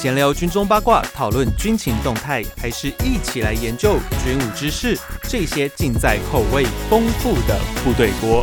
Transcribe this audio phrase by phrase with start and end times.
[0.00, 4.98] 闲聊军中八卦，讨论军情动态，还是一起来研究军武知识？
[5.24, 8.42] 这些尽在口味丰富的部队锅。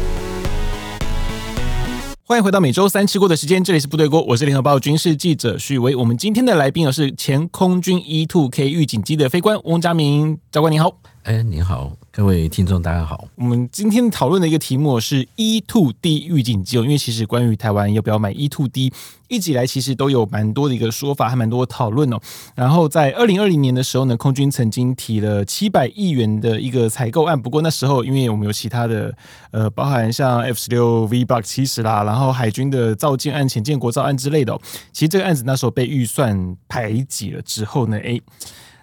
[2.26, 5.96] 欢迎回到每周三吃锅的时间，这里是部队锅，我是联合报军事记者许巍。
[5.96, 11.00] 我们今天的来宾是前空军 E Two K 预警机的飞官翁家明教官，你好。
[11.28, 13.28] 哎，您好，各位听众，大家好。
[13.36, 18.94] 我们今天讨论的一个题目是 “E Two D 预警机哦，因为其实关于台湾要不要买 E Two D，
[19.28, 22.20] 一直以来其实都有蛮多的一个说法，还蛮多的讨论哦。
[22.56, 29.14] 然后在二零二零年的时候呢，空军曾经提了七百亿元的一个采购案，不过那时候因为我们有其他的
[29.52, 34.62] 呃，包含像 F 十六 V Block 七十啦，然后海军的造舰案、潜舰国造案之类的哦，
[34.94, 38.18] 其实这个案子那时候被预算排挤了之后呢，哎，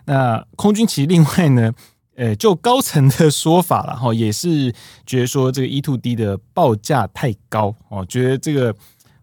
[0.05, 1.73] 那空军其实另外呢。
[2.17, 4.73] 呃，就高层的说法了哈，也是
[5.05, 8.73] 觉得说这个 E-2D 的报价太高哦，觉得这个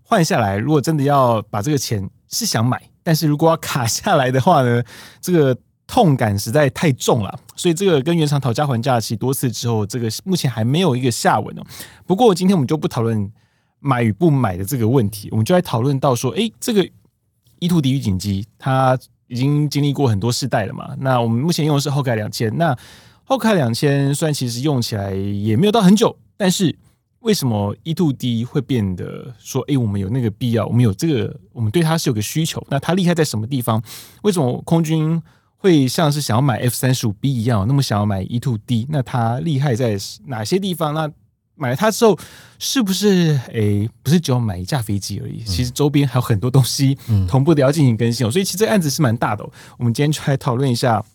[0.04, 4.84] 换下来，如果真的要把这个钱是想买，但是如果要卡下来的话呢，
[5.22, 11.64] 这个痛感实在太重了，所以这个跟原厂讨价还价其多次之后，这个目前还没有一个下文哦。
[12.06, 13.32] 不过今天我们就不讨论
[13.80, 16.86] 买与不买的这个问题，我们就来讨论到说，诶，这个
[17.60, 19.00] E-2D 预警机它。
[19.32, 20.94] 已经经历过很多世代了嘛？
[21.00, 22.56] 那我们目前用的是后盖两千。
[22.58, 22.78] 那
[23.24, 26.78] 后盖两千虽然其实用起来也没有到很久，但是
[27.20, 32.62] 为什么 E two D 会变得说，哎，我们有那个必要，我们有这个，我们对它是有个需求？
[32.70, 33.82] 那它厉害在什么地方？
[34.24, 35.22] 为什么空军
[35.56, 38.86] 会像是想要买 F 三十五 B 一样，那么想要买 E two D？
[38.90, 40.94] 那它厉害在哪些地方？
[40.94, 41.10] 那
[41.62, 42.18] 买了它之后，
[42.58, 45.44] 是不是诶，不是只有买一架飞机而已？
[45.44, 48.32] 其实周边还有很多东西同步的要进行更新哦。
[48.32, 49.48] 所以其实这个案子是蛮大的。
[49.78, 51.06] 我们今天就来讨论一下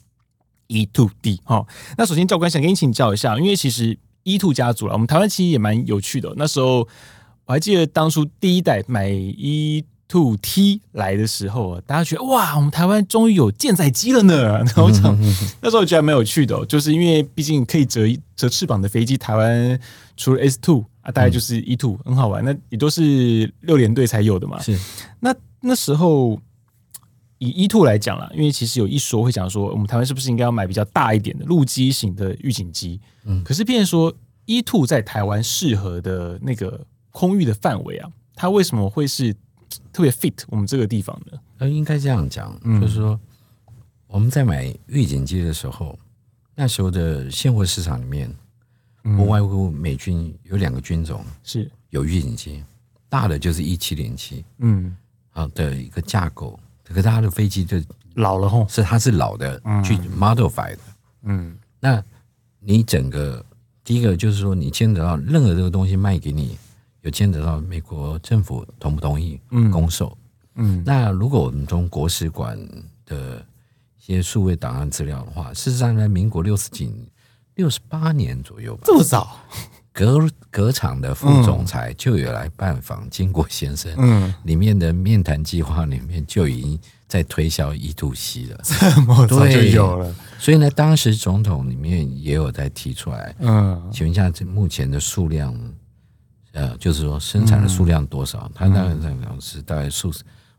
[0.69, 1.67] E to D 哈。
[1.99, 6.33] 那首先教官想跟你请教一下，因为其实 E to 家族了，我们台湾其实也蛮有趣的。
[6.37, 6.87] 那时候
[7.47, 9.85] 我还记得当初第一代买 E。
[10.09, 14.59] Two T 来的时候，大家觉得哇，我们台湾终于有舰载机了呢。
[14.65, 15.03] 然后我想，
[15.61, 18.03] 那时候我觉得蛮有趣的，就是因为毕竟可以折
[18.37, 19.81] 折翅膀的飞机，台湾
[20.17, 22.45] 除了 S Two 啊，大概就是 E Two，很好玩。
[22.45, 24.61] 那也都是六连队才有的嘛。
[24.63, 24.79] 是。
[25.19, 26.41] 那那时候
[27.39, 33.01] 以 E Two 来讲啦，因为其实有一说会讲说，我们台湾是不是应该要买比较大一点的陆基型的预警机？
[33.25, 33.43] 嗯。
[33.43, 34.15] 可是，变成说
[34.45, 36.81] E Two 在台湾适合的那个
[37.11, 39.35] 空域的范围啊，它为什么会是？
[39.93, 43.19] 特别 fit 我们这个地方的，呃，应该这样讲，嗯、就是说
[44.07, 45.99] 我们在买预警机的时候，
[46.55, 48.33] 那时候的现货市场里面，
[49.03, 51.71] 不外乎美军有两个军种是。
[51.91, 52.63] 有预警机，
[53.09, 54.95] 大的就是一七零七，嗯，
[55.31, 57.81] 好的一个架构，可是它的飞机就
[58.15, 60.79] 老了吼，是它是老的，去 modify 的，
[61.23, 62.03] 嗯，那
[62.61, 63.45] 你整个
[63.83, 66.59] 第一个就是说，你牵扯到任何这个东西卖给你。
[67.07, 69.41] 有牵扯到美国政府同不同意
[69.71, 70.17] 公售？
[70.57, 72.59] 嗯，嗯，那如果我们从国史馆
[73.05, 73.39] 的
[73.97, 76.93] 一些数位档案资料的话，事实上在民国六十几、
[77.55, 79.39] 六十八年左右吧，这么早，
[79.93, 95.55] 革革厂的副总裁就有来拜访金国先生，嗯，里面的面谈计划里面就已经在推销 E-2C 了，这么早就有了，所以呢，当时总统里面也有在提出来，嗯，请问一下，这目前的数量。
[96.57, 98.51] 呃，就是说生产的数量多少？
[98.55, 100.11] 它大概在讲是大概数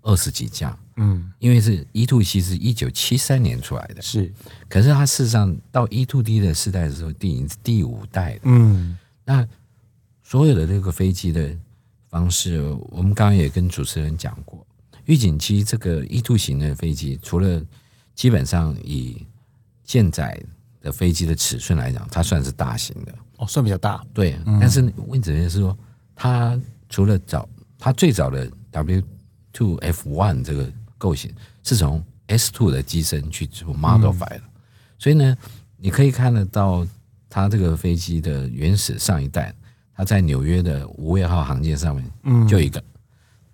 [0.03, 0.78] 二十几架。
[0.97, 4.31] 嗯，因为是 E-2C 是一九七三年出来的，是。
[4.69, 8.41] 可是它事实上到 E-2D 的时代的时候，第已第五代的。
[8.44, 9.44] 嗯，那
[10.22, 11.50] 所有的这个飞机的
[12.09, 14.63] 方式，我们刚刚也跟主持人讲过，
[15.06, 17.59] 预警机这个 E-2 型的飞机，除了
[18.13, 19.25] 基本上以
[19.84, 20.40] 舰载
[20.80, 23.16] 的飞机的尺寸来讲，它算是大型的。
[23.38, 24.06] 哦，算比较大。
[24.13, 25.75] 对，但是问题是说。
[26.19, 27.47] 它除了早，
[27.78, 29.01] 它最早的 W
[29.53, 30.67] two F one 这个
[30.97, 31.31] 构型
[31.63, 34.41] 是从 S two 的机身去做 modify 的，
[34.97, 35.38] 所以呢，
[35.77, 36.85] 你可以看得到
[37.29, 39.53] 它这个飞机的原始上一代，
[39.95, 42.83] 它在纽约的无畏号航舰上面就一个，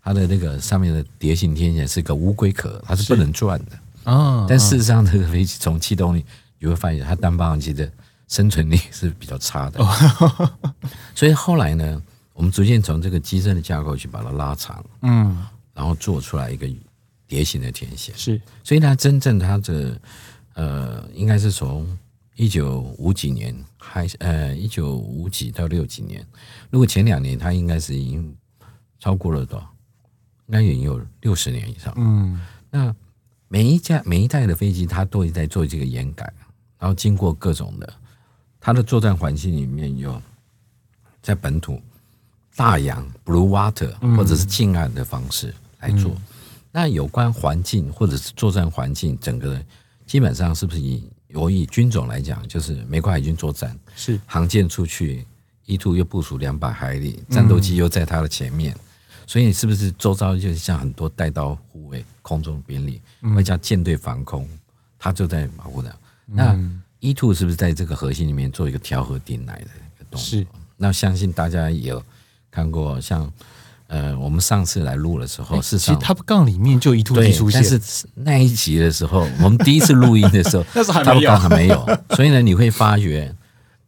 [0.01, 4.45] 它的那个上面的蝶形天线是个乌龟壳，它是不能转的啊。
[4.47, 6.25] 但事实上，这个飞机从气动力
[6.59, 7.91] 你会发现，它单发动机的
[8.29, 10.51] 生存力是比较差的，哦
[11.13, 12.01] 所以后来呢。
[12.33, 16.67] 我们逐渐从这个机身的架构去把它拉长，嗯，然后做出来一个
[17.27, 20.01] 蝶形的天线，是，所以它真正它的
[20.55, 21.95] 呃，应该是从
[22.35, 26.25] 一九五几年还呃一九五几到六几年，
[26.71, 28.35] 如果前两年它应该是已经
[28.97, 29.69] 超过了多少？
[30.47, 32.41] 应该已经有六十年以上，嗯，
[32.71, 32.93] 那
[33.47, 36.33] 每一架每一代的飞机它都在做这个延改，
[36.79, 37.93] 然后经过各种的，
[38.59, 40.19] 它的作战环境里面有
[41.21, 41.79] 在本土。
[42.55, 46.15] 大洋 （blue water） 或者是近岸的方式来做，
[46.71, 49.59] 那有关环境或者是作战环境，整个
[50.05, 51.03] 基本上是不是以
[51.33, 54.19] 我以军种来讲，就是美国海军作战是。
[54.25, 55.25] 航舰出去
[55.65, 58.79] ，E two 又部署两百海里，战斗机又在它的前面，嗯、
[59.25, 63.01] 所以是不是周遭就像很多带刀护卫、空中兵力，
[63.35, 64.47] 外加舰队防空，
[64.99, 65.95] 它就在保护的。
[66.25, 66.55] 那
[66.99, 70.19] E two 是不是在这个核心里面做一个调和点来的一个动作？
[70.19, 70.45] 是。
[70.77, 72.03] 那相信大家也有
[72.53, 73.31] 看过，像
[73.87, 83.35] 呃，我们上次来录的时候，是、欸、其实 Top Gun 里面就 E2 出现，但是那一集的时候，我们第一次录音的时候， 那时候还没有，Top Gun 还没有，所以呢，你会发觉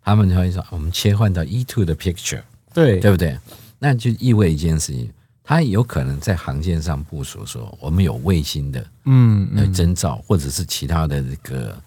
[0.03, 2.41] 他们就会说，我们切换到 E2 的 picture，
[2.73, 3.00] 对。
[3.00, 3.38] 对不对？
[3.77, 5.09] 那就意味一件事情，
[5.44, 11.77] 它有可能在航线上部署说，我们有卫星的嗯征兆，或者是其他的这个。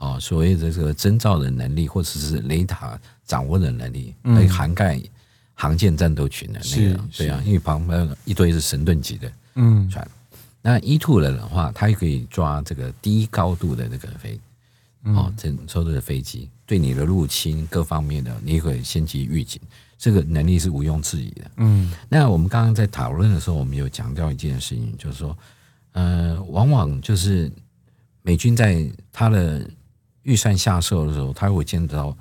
[0.00, 2.96] 哦，所谓的这个征兆的能力，或者是雷达
[3.26, 4.96] 掌握的能力，可以涵盖
[5.60, 10.08] 航舰战斗群的那个，对啊，因为旁边一堆是神盾级的嗯船。
[10.62, 14.38] 那 E two 的话，它也可以抓这个低高度的那个飞
[15.02, 19.60] 哦，这所有的飞机对你的入侵各方面的，你可以先期预警，
[19.96, 21.50] 这个能力是毋庸置疑的。
[21.56, 25.36] 嗯，那我们刚刚在讨论的时候，我们有强调一件事情，就是说，
[25.92, 27.50] 呃，往往就是
[28.22, 29.68] 美军在他的
[30.22, 32.16] 预算下设的时候，他会见到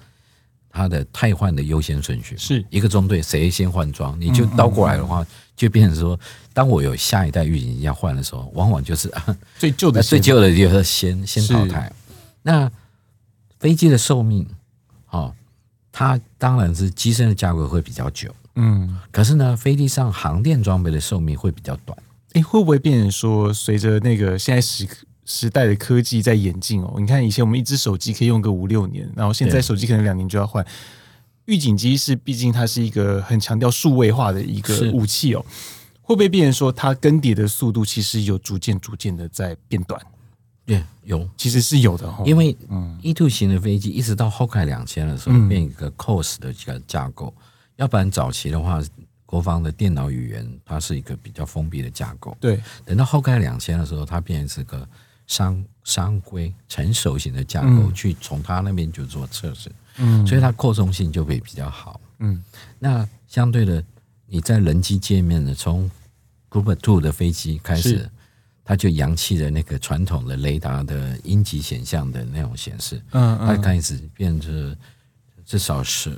[0.78, 5.26] 他的汰换的优先顺序，是一个中队谁先换装，你就倒过来的话，
[5.56, 6.18] 就变成说，
[6.54, 9.12] 当我有下一代预警机要换的时候，往往就是
[9.58, 11.92] 最旧的最旧的就要先先淘汰。
[12.44, 12.72] 那
[13.60, 14.48] 飞机的寿命，
[15.10, 15.34] 哦，
[15.92, 21.98] 它当然是机身的价格会比较久，嗯，可是呢，飞机上航电装备的寿命会比较短。
[22.34, 25.07] 诶，会不会变成说，随着那个现在时刻？
[25.30, 30.66] 时代的科技在演进哦，你看以前我们一只手机可以用个五六年，然后现在手机可能两年就要换。
[31.46, 35.46] 预警机是毕竟它是一个很强调数位化的一个武器哦，
[36.02, 40.02] 会不会变成说它更迭的速度其实有逐渐逐渐的在变短？
[40.66, 42.24] 对，有，其实是有的哈。
[42.26, 42.56] 因为
[43.02, 47.34] E two 型的飞机一直到 Hawkeye 两千的时候变一个 COS 的这个架构，
[47.76, 48.82] 要不然早期的话，
[49.26, 52.36] 国防的电脑语言它是一个比较封闭的架构。
[52.40, 54.88] 对，等到 Hawkeye 两千的时候，它变成是个。
[55.28, 62.44] 商商规成熟型的架构，去从他那边就做测试，嗯，所以它扩充性就会比较好，嗯。
[62.80, 63.84] 那相对的，
[64.26, 65.90] 你在人机界面的从
[66.50, 68.10] Group Two 的飞机开始，
[68.64, 74.76] 它就扬弃了那个传统的雷达的阴极显像的那种显示，嗯，它开始变成
[75.46, 76.18] 至少是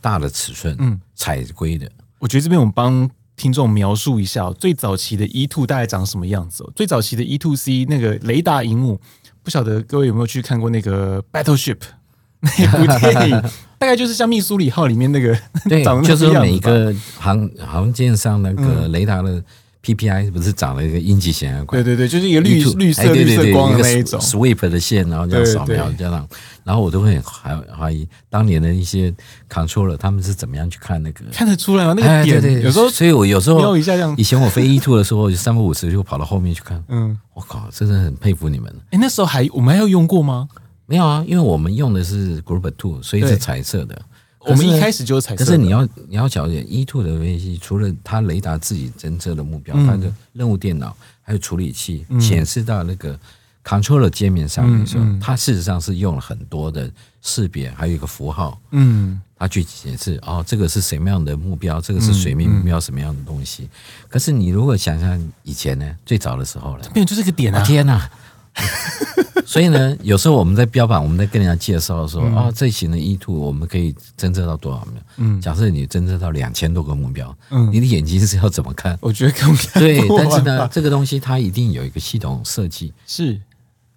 [0.00, 1.90] 大的尺寸，嗯，彩规的。
[2.18, 3.10] 我觉得这边我们帮。
[3.36, 6.64] 听众描述一下最早期的 E two 大概长什么样子？
[6.74, 9.00] 最早期的 E two C 那个雷达荧幕，
[9.42, 11.78] 不晓得各位有没有去看过那个 Battleship
[12.40, 13.42] 那部电影？
[13.78, 15.36] 大概就是像密苏里号里面那个，
[15.68, 19.42] 对，就是每一个航航舰上那个雷达的。
[19.84, 21.82] PPI 不是长了一个阴极显像管？
[21.82, 26.28] 对对对，就是一个绿绿色绿色光的那一种 sweep 的线，然后这样扫描这样，
[26.64, 29.12] 然后我都会还怀疑当年的一些
[29.50, 31.24] controller 他们是怎么样去看那个？
[31.32, 31.92] 看得出来吗？
[31.94, 34.14] 那个点有时候，所以我有时候瞄一下这样。
[34.16, 36.82] 以前我飞 E two 的时候，就三不五时就跑到后面去看。
[36.88, 38.74] 嗯，我靠，真的很佩服你们。
[38.90, 40.48] 哎，那时候还我们还有用过吗？
[40.86, 44.00] 没有啊，因为我们用的是 Group Two，所以是彩色的。
[44.46, 45.44] 我们一开始就是彩色。
[45.44, 53.18] 可是你要你要了解 E two 的飞机，除了它雷达自己侦测的目标，它的任务电脑还有处理器显示到那个
[53.64, 56.90] controller 界面上面的时候，它事实上是用了很多的
[57.22, 63.68] 识别，还有一个符号，嗯，它去显示哦，这个是什么样的目标，这个是水面目标什么样的东西。
[64.08, 67.64] 可是你如果想象以前呢，最早的时候呢，变成就是个点啊！
[67.64, 68.10] 天哪！
[69.46, 75.02] 所以呢，有时候我们在标榜，我们在跟人家介绍说，嗯、哦，这型的 E two 我们可以侦测到多少秒？
[75.18, 78.96] 嗯，假设你侦测到两千多个目标，嗯，你的眼睛是要怎么看？
[79.00, 83.38] 我觉得看不看对，但是呢，这个东西它一定有一个系统设计，是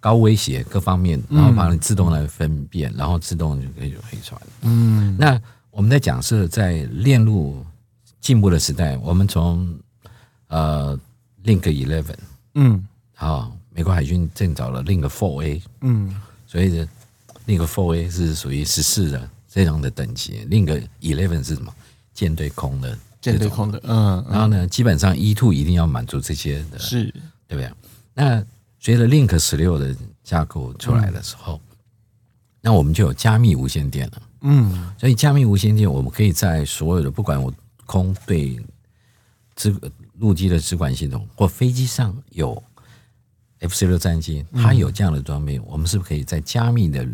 [0.00, 4.40] 高威胁各方面，然后把你自动来分辨，然后自动就可以飞船。
[4.62, 7.64] 嗯，那我们在讲是在链路
[8.20, 9.66] 进步的时代，我们从
[10.48, 10.98] 呃
[11.44, 12.16] Link Eleven，
[12.54, 13.52] 嗯，好。
[13.78, 16.12] 美国海军正找了另一个 Four A，嗯，
[16.48, 16.88] 所以呢
[17.46, 21.72] 另一个 Four A 是属于十四的这样的等级，另一个 Eleven 是什么？
[22.12, 27.04] 舰队空的，舰队空的，嗯，然后呢，基本上 E Two 一定要满足这些的，是，
[27.46, 27.72] 对不对？
[28.14, 28.44] 那
[28.80, 29.94] 随着 Link 十六的
[30.24, 31.76] 架构出来的时候，嗯、
[32.60, 37.54] 那我们就有加密无线电了，嗯，所以加密无线电，我们可以在所有的不管我
[37.86, 38.58] 空对
[39.54, 39.72] 支
[40.18, 42.60] 陆基的支管系统或飞机上有。
[43.60, 47.04] F 十六战机，它有这样的装备，嗯、我们是不是可以在加密的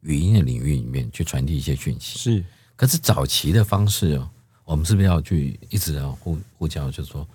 [0.00, 2.18] 语音的领域里面去传递一些讯息？
[2.18, 2.44] 是。
[2.76, 4.28] 可是早期的方式哦，
[4.64, 7.26] 我们是不是要去一直要呼呼叫，就是说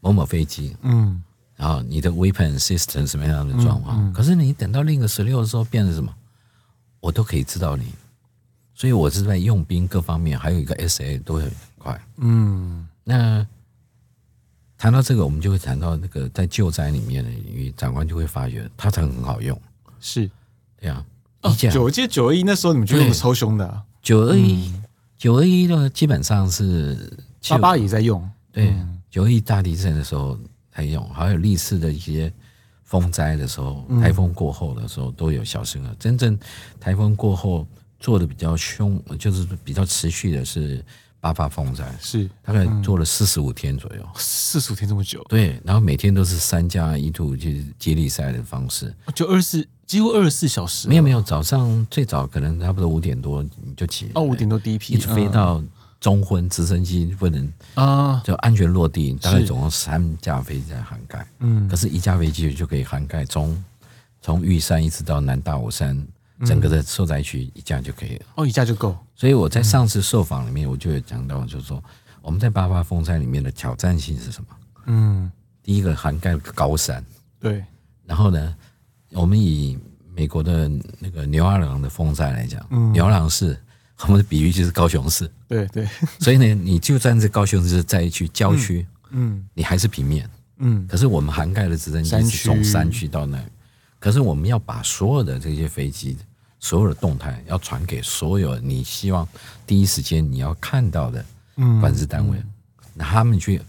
[0.00, 1.22] 某某飞机，嗯，
[1.56, 3.96] 然后你的 weapon system 什么样的状况。
[4.04, 6.14] 嗯嗯、可是你等到另一个十六的时候，变成什么？
[7.00, 7.92] 我都可以知道你，
[8.74, 11.48] 所以我是在用兵各方面，还有一个 SA 都很
[11.78, 12.00] 快。
[12.16, 13.46] 嗯，那
[14.78, 19.60] 谈到这个，我们就会谈到那个在救灾里面的领域，长官就会发觉它才很好用。
[20.00, 20.30] 是，
[20.80, 21.04] 对啊。
[21.42, 23.82] 哦，九，我记得九二一那时候你们就用的超凶的，啊。
[24.00, 24.72] 九二一，
[25.18, 27.12] 九二一的基本上是
[27.48, 28.28] 八八也在用。
[28.52, 28.72] 对，
[29.10, 30.38] 九二一大地震的时候
[30.70, 32.32] 还用，还有历次的一些
[32.84, 35.94] 风灾的时候，台风过后的时候都有小型的。
[35.98, 36.38] 真正
[36.80, 37.66] 台风过后
[37.98, 40.84] 做的比较凶，就是比较持续的是
[41.28, 44.02] 八八风灾，是大概做了四十五天左右。
[44.16, 45.22] 四十五天这么久？
[45.28, 49.68] 对，然后每天都是三加一度就是接力赛的方式，就二十四。
[49.86, 55.64] 几乎二十四小时，没有没有，早上最早可能差不多五点多你就起，哦，五点多第一批，一直飞到
[55.98, 63.64] 中昏，直升机不能啊，就安全落地，大概总共三架飞机在涵盖，嗯，可是一架飞机就可以涵盖从
[64.20, 66.06] 从玉山一直到南大武山
[66.46, 68.96] 整个的受灾区一架就可以了，哦，一架就够。
[69.14, 71.82] 所以我在上次受访里面，我就有讲到，就是说
[72.22, 74.48] 我们在八八风灾里面的挑战性是什么？
[74.86, 75.30] 嗯，
[75.62, 77.04] 第一个涵盖高山，
[77.40, 77.64] 对，
[78.04, 78.54] 然后呢？
[79.12, 79.78] 我们以
[80.14, 83.58] 美国的那个牛二郎的风灾来讲，嗯、牛二郎市
[84.02, 85.88] 我们的比喻就是高雄市，对对。
[86.20, 90.28] 所以呢，你就算是高雄市在一区郊区，嗯，你还是平面，
[90.58, 90.86] 嗯。
[90.86, 93.42] 可是我们涵盖的直升机是从山区到那，
[93.98, 96.16] 可是我们要把所有的这些飞机
[96.60, 99.26] 所有的动态要传给所有你希望
[99.66, 101.24] 第一时间你要看到的
[101.80, 102.42] 管制单位，
[102.94, 103.60] 那、他们去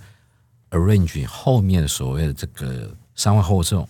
[0.72, 3.88] arrange 后面所谓的这个伤亡后送。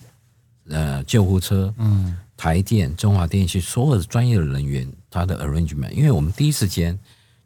[0.68, 6.96] 呃，救护车，嗯，台电、中华电信所有的专业的人员，他的 arrangement，因为我们第一时间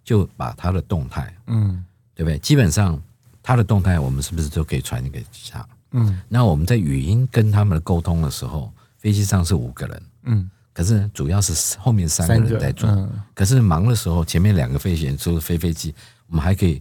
[0.04, 1.82] 就把他的动态，嗯，
[2.14, 2.38] 对不对？
[2.40, 3.00] 基本上
[3.42, 5.66] 他的动态，我们是不是都可以传给他？
[5.92, 8.70] 嗯，那我们在语音跟他们的沟通的时候，
[9.04, 15.94] 飞机上是五个人，嗯，可是主要是后面三个人在做，嗯、可是忙的时候，前面两个飞行员就是飞飞机，
[16.26, 16.80] 我们还可以，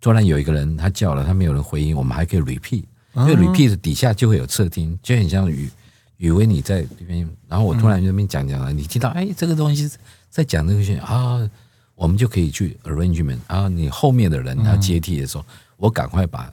[0.00, 2.82] 突然有一个人他叫了，他没有人回应，我们还可以 repeat。
[3.14, 5.70] 因为 repeat 底下就会有侧听，就很像语
[6.16, 9.88] 语为你在这边，然后我突然这边讲讲了，你听到哎这个东西
[10.28, 11.48] 在讲这个东西啊，
[11.94, 15.44] 我们就可以去 arrangement 啊，你后面的人他接替的时候，
[15.76, 16.52] 我赶快把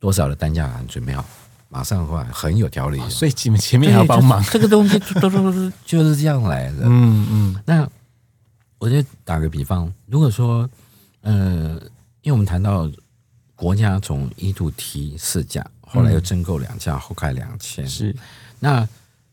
[0.00, 1.24] 多少的担架杆准备好，
[1.68, 2.98] 马上的话很有条理。
[3.08, 6.84] 所以你们前面要帮忙，这个东西都都都就是这样来的。
[6.84, 7.88] 嗯嗯，那
[8.78, 10.68] 我就打个比方，如果说
[11.22, 11.80] 呃，
[12.22, 12.90] 因为我们谈到
[13.54, 15.64] 国家从一度提四架。
[15.90, 17.88] 后来又增购两架，后开两千。
[17.88, 18.14] 是，
[18.60, 18.86] 那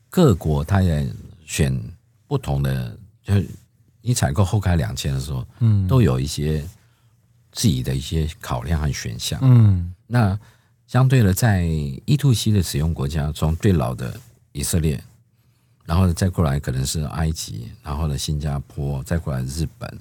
[0.08, 1.06] 各国它也
[1.44, 1.78] 选
[2.26, 3.46] 不同的，就是
[4.00, 6.66] 你采购后开两千的时候，嗯，都有一些
[7.52, 9.38] 自己的一些考量和选项。
[9.42, 10.38] 嗯，那
[10.86, 14.18] 相对的，在 E2C 的使用国家，中最老的
[14.52, 15.02] 以色列，
[15.84, 19.98] 然后再过来可能是埃及，然后呢新加坡，再过来日本，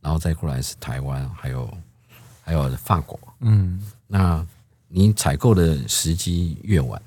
[0.00, 1.78] 然后再过来是台湾，还有
[2.42, 3.18] 还有法国。
[3.40, 4.46] 嗯，那。
[4.88, 7.02] 你采购的时机越晚，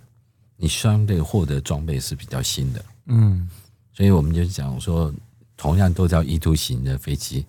[0.57, 2.85] 你相对获得装备是比较新的。
[3.05, 3.49] 嗯，
[3.93, 5.11] 所以我们就讲说，
[5.55, 7.45] 同样都叫 E2 型的飞机，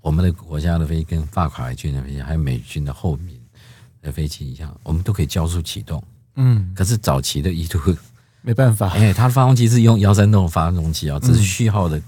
[0.00, 3.38] 我们的国家的飞机跟法海军的飞机，还有美军的后面
[4.04, 6.00] 的飞机一样，我们都可以交速启动。
[6.36, 7.96] 嗯，可是早期的 E2
[8.42, 12.00] 没办法， 哎，它的发动机是用幺三洞发动机啊，只是序号的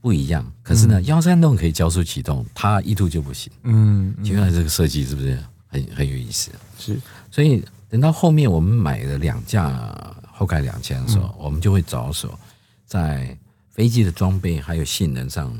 [0.00, 0.44] 不一样。
[0.62, 3.50] 可是呢，幺三洞可以交速启动，它 E2 就不行。
[3.62, 5.38] 嗯，请问这个设计是不是？
[5.68, 6.98] 很很有意思，是，
[7.30, 12.38] 所以等到后面我们买了两架后盖两千的时候，嗯、我们就会着手
[12.86, 13.36] 在
[13.72, 15.52] 飞机的装备还有性能上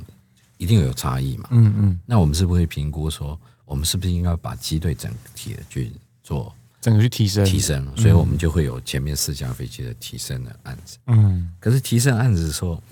[0.58, 1.48] 一定有差异嘛。
[1.50, 5.92] 嗯嗯，那我们是不是会评估说，我们是不是应该把机队整体的去
[6.22, 7.86] 做整个去提升提升？
[7.96, 10.96] 所以我们就会有前面四架飞机的提升的案子。
[11.08, 12.82] 嗯，可是提升案子的时候，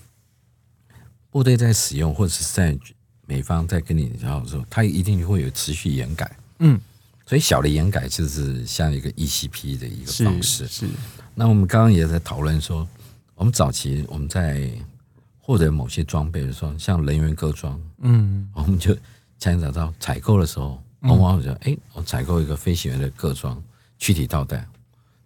[1.30, 2.76] 部队在使用或者是在
[3.26, 6.36] 美方在跟你聊的时候，他一定会有持续延改。
[6.58, 6.78] 嗯。
[7.26, 10.66] 所以小的延改就是像一个 ECP 的一个方式。
[10.66, 10.86] 是。
[10.86, 10.92] 是
[11.34, 12.86] 那我们刚刚也在讨论说，
[13.34, 14.70] 我们早期我们在
[15.38, 18.96] 获得某些装备的时候，像人员各装，嗯，我们就
[19.38, 23.62] 牵扯到采购的时候，往往就哎，我采购一个飞行员的各装
[23.98, 24.66] 躯体套带，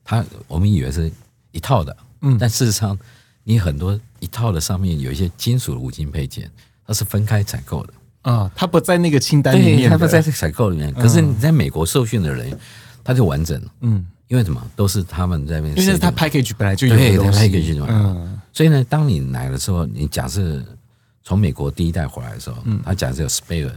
[0.05, 1.11] 他我们以为是
[1.53, 2.99] 一套的，嗯，但事实上
[3.45, 6.50] 你很多一套的上面有一些金属的五金配件，
[6.87, 7.93] 它是分开采购的。
[8.23, 10.93] 啊，他不在那个清单里面，他不在这个采购里面。
[10.93, 12.59] 可是你在美国受训的人，
[13.03, 13.71] 他就完整了。
[13.81, 14.61] 嗯，因为什么？
[14.75, 16.97] 都是他们在那边，因为他 package 本来就有。
[16.97, 20.62] 对，他 package 嗯，所以呢，当你来的时候，你假设
[21.23, 23.71] 从美国第一代回来的时候，嗯，他假设有 spare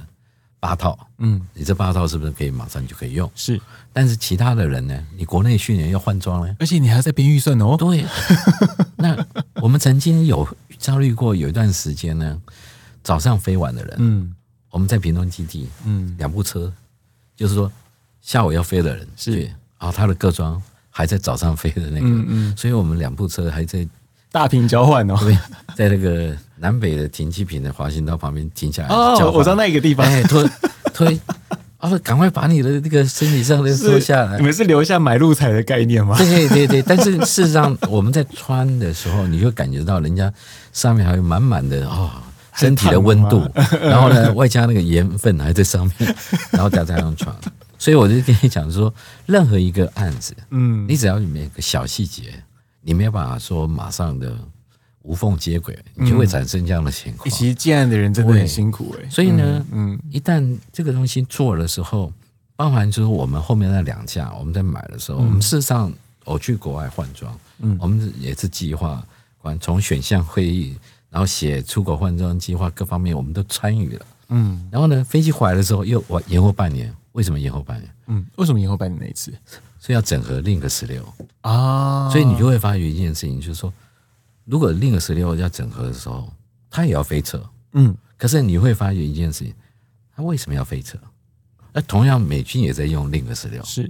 [0.62, 3.30] 八套，嗯，你这八套是不是可以马上就可以用？
[3.34, 3.60] 是，
[3.91, 5.08] 但是其他的人呢？
[5.18, 6.56] 你国内训练要换装呢？
[6.60, 7.75] 而且你还要再编预算哦。
[7.75, 8.06] 对，
[8.96, 9.18] 那
[9.56, 12.39] 我们曾经有焦虑过，有一段时间呢，
[13.03, 14.36] 早上飞完的人，嗯，
[14.70, 16.72] 我们在屏东基地，嗯，两部车，
[17.36, 17.72] 就是说
[18.22, 23.88] 下午要飞的人是，然后他的各装还在早上飞的那个，嗯嗯，所以我们两部车还在
[24.32, 25.38] 大屏交换哦，对，
[25.76, 30.50] 在那个南北的停机坪的滑行道旁边停下来哦，我知道那个地方，哎，推
[30.94, 31.20] 推。
[31.78, 31.90] 啊！
[32.04, 34.38] 赶快把你的那个身体上的脱下来。
[34.38, 36.16] 你们是留下买路财的概念吗？
[36.16, 40.32] 对对对，但是事实上我们在穿的时候，你会感觉到人家
[40.72, 42.12] 上面还有满满的哦
[42.56, 43.50] 身体的温度，
[43.82, 46.16] 然后呢外加那个盐分还在上面，
[46.52, 47.36] 然后再加上床。
[47.80, 48.94] 所以我就跟你讲说，
[49.26, 52.26] 任何一个案子，嗯，你只要里面有个小细节，
[52.82, 54.38] 你没有办法说马上的。
[55.04, 57.28] 无缝接轨，你就会产生这样的情况。
[57.28, 59.10] 其实建案的人真的很辛苦哎。
[59.10, 62.14] 所以呢，嗯，一旦这个东西做了的时候，
[62.56, 65.92] 包含就是我们后面那两架，我们在买的时候，我们事实上
[66.24, 69.04] 我去国外换装，嗯，我们也是计划，
[69.40, 70.78] 管从选项会议，
[71.10, 74.70] 然后写出口换装计划各方面，我们都参与了，嗯。
[74.72, 77.90] 然后呢，飞机回来的时候又我延后半年，为什么延后半年？
[78.06, 79.34] 嗯，为什么延后半年那一次？
[79.82, 81.04] 所以要整合另一个十六。
[81.42, 83.74] 啊，所以你就会发觉一件事情，就是说。
[84.44, 86.28] 如果另一个十六要整合的时候，
[86.70, 87.42] 它也要飞车，
[87.74, 89.54] 嗯，可是你会发觉一件事情，
[90.16, 90.98] 它为什么要飞车？
[91.72, 93.90] 那同样美军也在用另一个十六，是，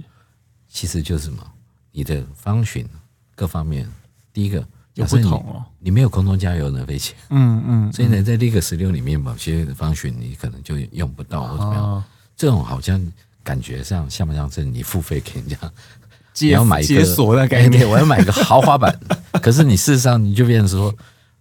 [0.68, 1.44] 其实就是什么？
[1.90, 2.86] 你的 function
[3.34, 3.90] 各方面，
[4.30, 12.04] 第一个有不同哦，你没有空中加油能飞机，嗯嗯，所以呢，在 Link 十六里面，某些 function 你可能就用不到或怎么样，
[12.36, 13.00] 这种好像
[13.42, 15.56] 感觉上像不像是你付费给人家？
[16.40, 18.98] 你要买一个解锁的概念， 我要买一个豪华版。
[19.42, 20.94] 可是你事实上你就变成说，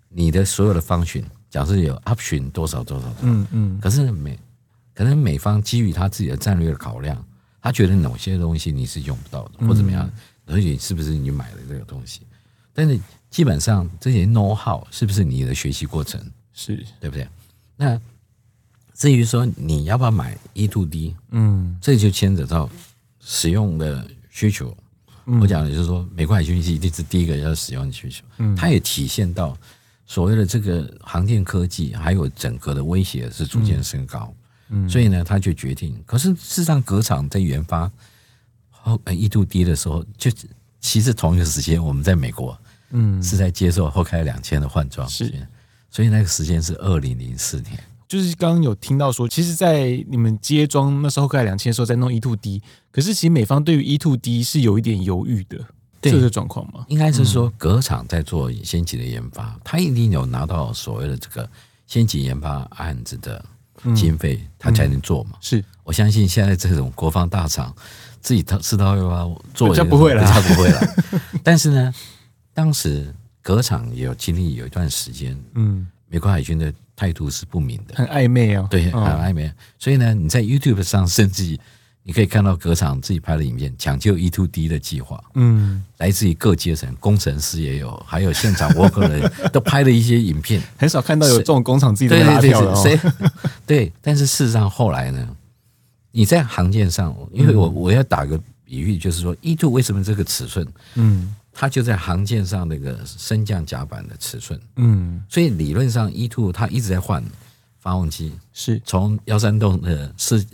[0.09, 3.79] 你的所有的 function，假设有 option 多少多少多少，嗯嗯。
[3.79, 4.37] 可是美，
[4.93, 7.23] 可能美方基于他自己的战略的考量，
[7.61, 10.09] 他觉得某些东西你是用不到的，或怎么样，
[10.45, 12.21] 而且是不是你买的这个东西？
[12.73, 16.21] 但是基本上这些 know how 是不是你的学习过程？
[16.53, 17.25] 是对不对？
[17.77, 17.99] 那
[19.01, 22.69] 至于说你要不要买 E-2D，嗯，这就牵扯到
[23.19, 24.77] 使用的需求。
[25.41, 28.23] 我讲的就是说，美国海军一定是第一个要使用的需求，
[28.55, 29.57] 它也体现到
[30.05, 34.31] 所谓的这个航天科技还有整个的威胁是逐渐升高，
[34.87, 35.99] 所以呢，他就决定。
[36.05, 37.91] 可是事实上，隔厂在研发
[38.69, 40.29] 后 E-2D 的时候，就
[40.79, 42.55] 其实同一个时间，我们在美国，
[42.91, 45.33] 嗯，是在接受后开两千的换装，是，
[45.89, 47.83] 所以那个时间是二零零四年。
[48.11, 55.57] 就是刚刚有听到说，其实，在你们接装那时候，盖两千的时候，在弄 E two D，可是其实美方对于 E two D 是有一点犹豫的，
[56.01, 56.83] 这个状况吗？
[56.89, 61.49] 应该是说，隔厂在做先期的研发，他一定有拿到所谓的这个
[61.87, 63.41] 先期研发案子的
[63.95, 65.37] 经费，他才能做嘛。
[65.39, 67.73] 是我相信现在这种国防大厂
[68.19, 70.81] 自己掏自掏腰包做，就不会了，他不会了。
[71.45, 71.93] 但是呢，
[72.53, 76.73] 当时隔厂也有经历有一段时间，嗯，美国海军的。
[77.01, 78.67] 态度是不明的，很暧昧哦。
[78.69, 79.51] 对，很暧昧。
[79.79, 81.57] 所以呢，你在 YouTube 上，甚至
[82.03, 85.19] 你可以看到隔厂自己拍的影片，抢救 E to D 的计划。
[85.33, 90.61] 嗯，来自于各阶层，工程师也有，还有现场 worker 的都拍了一些影片。
[90.77, 93.11] 很少看到有这种工厂自己的拉票的哦。
[93.65, 95.27] 对，但是事实上后来呢，
[96.11, 100.63] 你在航舰上，因为我我要打个比喻，就是说 E to 为什么这个尺寸？
[100.93, 101.35] 嗯。
[101.53, 107.21] 它就在航舰上那个升降甲板的尺寸，嗯，所以理论上 E two 它一直在换
[107.79, 108.81] 发动机，是。
[108.85, 110.45] 从幺三栋的四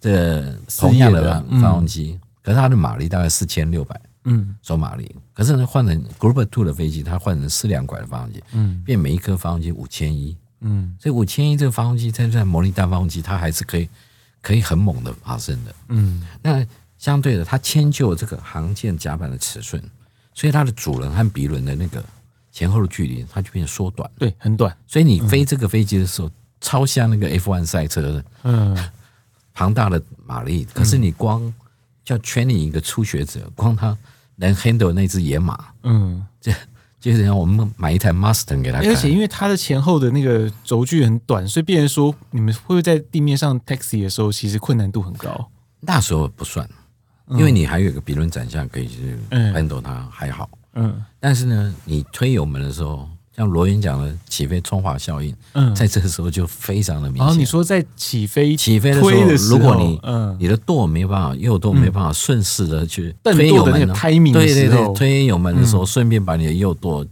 [0.00, 13.88] 这同样的发动机，可是它的马力大概四千六百，嗯，手马力，可是呢换成 Group Two 的飞机，它换成四两拐的发动机，嗯，变每一颗发动机五千一，嗯，所以五千一这个发动机在在模拟单发动机，它还是可以
[14.40, 19.82] 可以很猛的发生的，嗯，那相对的，它迁就这个航舰甲板的尺寸。
[20.38, 22.00] 所以它的主人和鼻轮的那个
[22.52, 24.72] 前后的距离，它就变缩短，对，很短。
[24.86, 28.90] 所以你飞这个飞机的时候，超像那个 F1 赛车的，嗯，
[29.52, 30.64] 庞大的马力。
[30.72, 31.52] 可是你光
[32.04, 33.98] 叫 training 一个初学者，光他
[34.36, 36.52] 能 handle 那只野马，嗯，这
[37.00, 38.78] 就是让我们买一台 Mustang 给他。
[38.78, 45.50] 而且因为它的前后的那个轴距很短，所以变成说你们会不会在地面上 taxi 的时候，其实困难度很高。
[45.80, 46.68] 那时候不算。
[47.30, 57.24] 因为你还有一个比轮转向可以去 handle 它还好，嗯，但是呢，你推油门的时候，像罗云讲的起飞冲滑效应，嗯，在这个时候就非常的明显。
[57.24, 60.36] 然后你说在起飞起飞的时候，如果你嗯。
[60.40, 63.88] 你的舵没办法右舵没办法顺势的去推油门，
[64.32, 67.04] 对对对，推油门的时候，顺便把你的右舵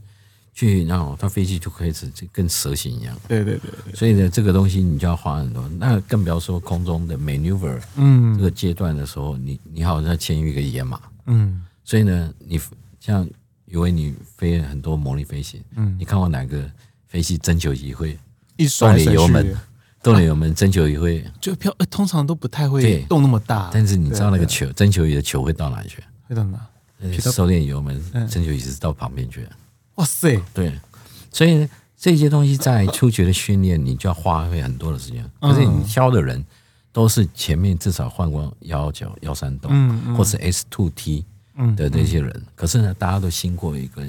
[0.57, 3.14] 去然后它飞机就开始就跟蛇形一样。
[3.29, 3.95] 对对对，对。
[3.95, 11.62] 所以呢，这个东西你就要花很多，那更不要说空中的 maneuver，嗯，这个阶段的时候，你你好像牵一个野马，嗯。
[11.85, 12.59] 所以呢，你
[12.99, 13.29] 像
[13.66, 16.69] 以为你飞很多模拟飞行，嗯，你看过哪个
[17.07, 18.19] 飞机征求仪会
[18.57, 19.57] 一甩动了油门？
[20.03, 23.69] 动了油门，征求仪会就飘，通常都不太会动那么大。
[23.75, 26.03] 但是你知道那个球征求仪的球会到哪里去？
[26.27, 26.59] 会到哪？
[27.21, 29.47] 收敛油门，征求仪是到旁边去。
[29.96, 30.40] 哇塞！
[30.54, 30.78] 对，
[31.30, 35.28] 所以这些东西在初级的训练，你就要花费很多的时间。
[35.40, 36.44] 可是你挑的人
[36.92, 41.24] 都是前面至少换过幺幺九、幺三洞，或是 S two T
[41.76, 42.42] 的那些人。
[42.54, 44.02] 可是呢，大家都经过一个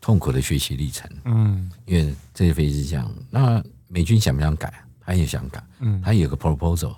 [0.00, 1.10] 痛苦的学习历程。
[1.24, 4.72] 嗯，因为这些飞机这样，那美军想不想改？
[5.00, 5.62] 他也想改。
[5.80, 6.94] 嗯，他有个 proposal，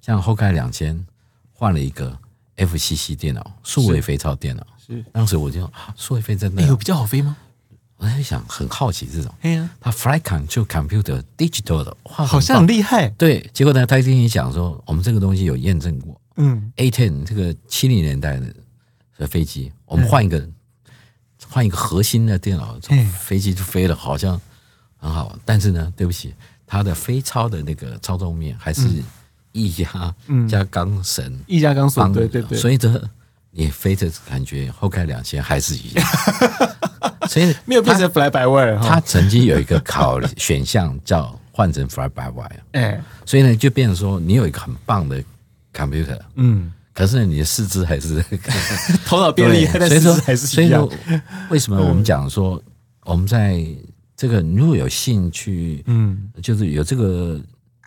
[0.00, 1.06] 像后盖两千
[1.52, 2.16] 换了一个
[2.56, 4.66] FCC 电脑，数位飞超电脑。
[4.86, 7.36] 是，当时我就啊，数位飞真的有比较好飞吗？
[7.98, 9.34] 我在想，很好奇这种。
[9.42, 13.08] 哎呀，他 flight control computer digital 的，哇，好像很厉害。
[13.10, 16.18] 对，结果呢，他跟你讲说，我们这个东西有验证过。
[16.36, 18.54] 嗯，A ten 这个七零年代的
[19.18, 20.48] 的飞机，我们换一个
[21.48, 22.78] 换一个核心的电脑，
[23.18, 24.40] 飞机就飞了，好像
[24.96, 25.36] 很好。
[25.44, 26.32] 但是呢，对不起，
[26.64, 28.86] 它的飞超的那个操纵面还是
[29.50, 30.14] 液压
[30.48, 32.56] 加钢绳，液压钢绳，对对对。
[32.56, 33.10] 所以这
[33.58, 36.06] 你飞的感觉后开两千还是一样。
[37.28, 45.22] 所以没有变成 fly by wire，他曾经有一个考选项叫换成 fly by wire，哎，所以呢就变成说你有一个很棒的
[45.74, 48.24] computer，嗯，可是你的四肢还是
[49.04, 50.88] 头脑变厉害，但是还是所以说
[51.50, 52.62] 为什么我们讲说
[53.04, 53.62] 我们在
[54.16, 57.40] 这个如果有兴趣，嗯，就是有这个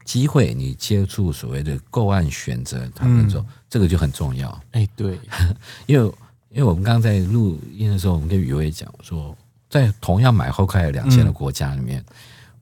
[0.05, 5.19] 机会，你接触所谓的购案选择，他们说这个就很重要，哎，对，
[5.85, 6.11] 因为。
[6.53, 9.33] 因为我们刚刚在录音的时候，我们跟宇威讲说，
[9.69, 12.03] 在同样买后开两千的国家里面，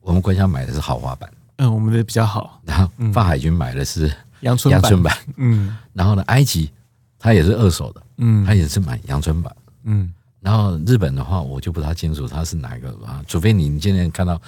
[0.00, 2.62] 我们国家买的是豪华版，嗯，我们的比较好。
[2.64, 4.08] 然后法海军买的是
[4.42, 5.76] 阳春阳春版，嗯。
[5.92, 6.70] 然后呢，埃及
[7.18, 10.14] 它也是二手的，嗯，它也是买阳春版，嗯。
[10.40, 14.40] 然后日本的话，我就不太清楚它是哪一个啊，除非你今天看到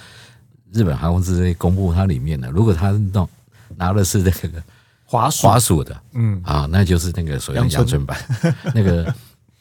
[0.73, 3.29] 日本航空公司公布它里面的，如果他弄
[3.77, 4.63] 拿的是那个
[5.05, 5.47] 滑鼠。
[5.47, 6.41] 滑鼠的，嗯。
[6.43, 8.05] 啊，那就是那个所谓的阳春。
[8.05, 8.17] 版，
[8.75, 9.13] 那个。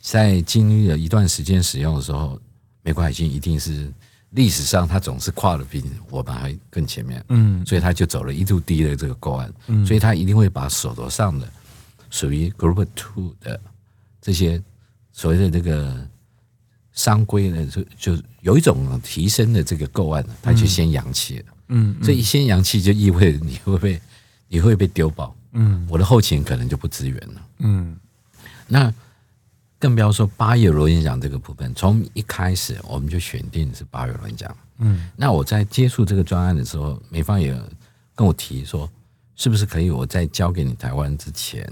[0.05, 2.37] 在经历了一段时间使用的时候，
[2.83, 3.89] 美国海军一定是
[4.31, 11.49] 历史上他总是跨的比我们还更前面，嗯，所以他就走了一度低的这个构案，嗯，所以他一定会把手头上的
[12.11, 13.61] 属于 Group Two 的
[14.21, 14.61] 这些
[15.13, 16.05] 所谓的这个
[16.93, 24.01] 商规呢，就就有一种提升的这个构案，它就先扬弃了，嗯，所以一先扬弃就意味着你会被
[24.49, 27.97] 你会被丢包，嗯，我的后勤可能就不支援了，嗯，
[28.67, 28.93] 那。
[29.79, 34.57] 更不要说八叶螺旋桨这个部分，从一开始我们就选定是八叶螺旋桨。
[34.79, 37.53] 嗯，那我在接触这个专案的时候，美方也
[38.15, 38.89] 跟我提说，
[39.35, 41.69] 是不是可以我在交给你台湾之前，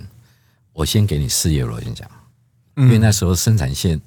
[0.73, 2.11] 我先给你四叶螺旋桨，
[2.79, 4.01] 因为那时候生产线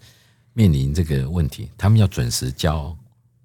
[0.53, 2.95] 面临这个问题，他们要准时交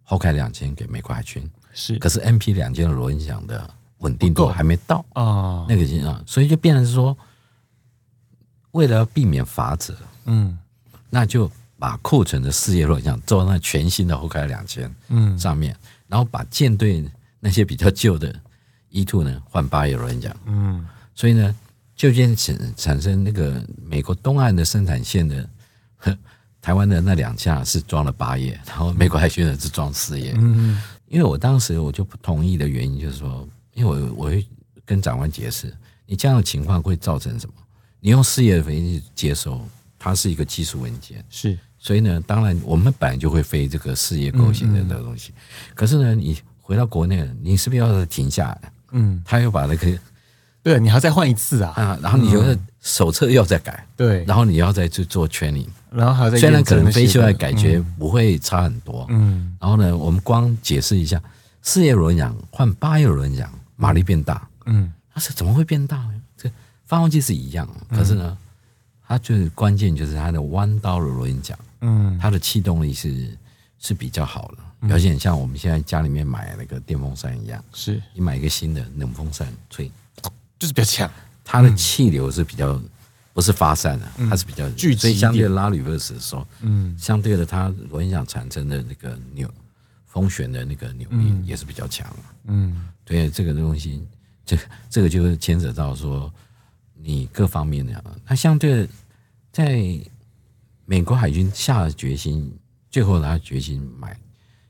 [0.03, 3.69] 后开两千给美国海军，是，可是 MP 两千的螺旋桨的
[3.99, 5.05] 稳定度还没到。
[5.15, 7.17] 啊，那个啊，所以就变成是说，
[8.73, 9.97] 为了要避免罚则。
[10.27, 10.59] 嗯，
[11.11, 15.39] 那就把库存的四叶螺旋桨做到那全新的后开两千嗯。
[15.39, 17.05] 上面，嗯、然后把舰队
[17.41, 18.35] 那些比较旧的
[18.91, 21.55] E two 呢换八叶螺旋桨嗯，所以呢
[21.97, 25.49] 就渐产产生那个美国东岸的生产线的，
[26.61, 34.47] 台湾的那两架是装了八页， 然后美国海军的是装四页嗯，因为我当时我就不同意的原因就是说，因为我我会
[34.85, 35.75] 跟长官解释，
[36.07, 37.55] 你这样的情况会造成什么？
[38.01, 39.61] 你用四页的飞机接收。
[40.01, 48.73] 它是一个技术文件，是，所以呢，当然我们本来就会飞这个四叶构型的这个东西，嗯嗯，可是呢，你回到国内，你是不是要停下来？
[48.93, 49.99] 嗯，他又把那个，
[50.63, 52.57] 对，你还要再换一次啊，啊，然后你就是
[52.89, 61.23] 手册又再改，对，然后你要再去做 training，然后还要再虽然可能飞出来感觉不会差很多，嗯，然后呢，我们光解释一下，
[61.61, 66.15] 四叶螺旋桨换八叶螺旋桨，马力变大，嗯，它是怎么会变大呢？
[66.35, 66.51] 这
[66.87, 68.39] 发动机是一样，可是呢？
[69.07, 73.37] 它最关键就是它的弯刀的螺旋桨，嗯，它的气动力是
[73.79, 78.03] 是比较好的，而且像我们现在家里面买那个电风扇一样，是。
[78.15, 79.91] 你买一个新的冷风扇吹，
[80.59, 81.11] 就是比较强，
[81.51, 82.79] 它的气流是比较
[83.33, 89.51] 不是发散的，它是比较聚集，所以相对拉 reverse 的时候，嗯，相对的它螺旋桨产生的那个扭
[90.05, 92.07] 风旋的那个扭力也是比较强，
[92.45, 94.07] 嗯，对，这个东西，
[94.45, 94.59] 这
[94.91, 96.31] 这个就是牵扯到说。
[97.01, 98.89] 你各方面的，它相对的，
[99.53, 99.81] 在
[100.85, 102.53] 美国海军下了决心，
[102.91, 104.19] 最后他决心买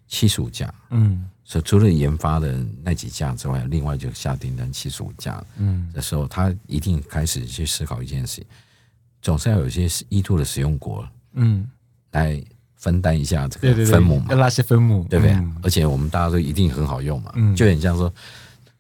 [0.07, 8.45] 七十五架，嗯，所以除了研发的那几架之外，另外就下订单七十五架，嗯，的时候，他一定开始去思考一件事情，
[9.23, 11.67] 总是要有一些依托的使用国，嗯，
[12.11, 12.39] 来
[12.77, 15.35] 分担一下这个分母嘛，要拉些分母，对不对？
[15.63, 18.13] 而且我们大家都一定很好用嘛，嗯，就很像说，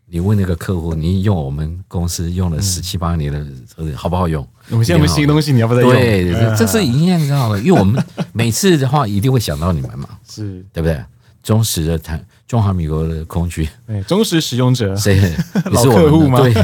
[0.04, 4.46] 你问那个客户，你用我们公司用了十七八年的车子好不好用？
[4.68, 5.92] 我们现在有新东西，你要不要再用？
[5.94, 8.04] 对， 这是一定知道的，因为我们
[8.34, 11.02] 每次的话一定会想到你们嘛， 是对不对？
[11.40, 13.68] 忠实的台中华民国的空军，
[14.06, 15.20] 忠实使用者，谁
[15.70, 16.40] 老客户吗？
[16.40, 16.54] 对，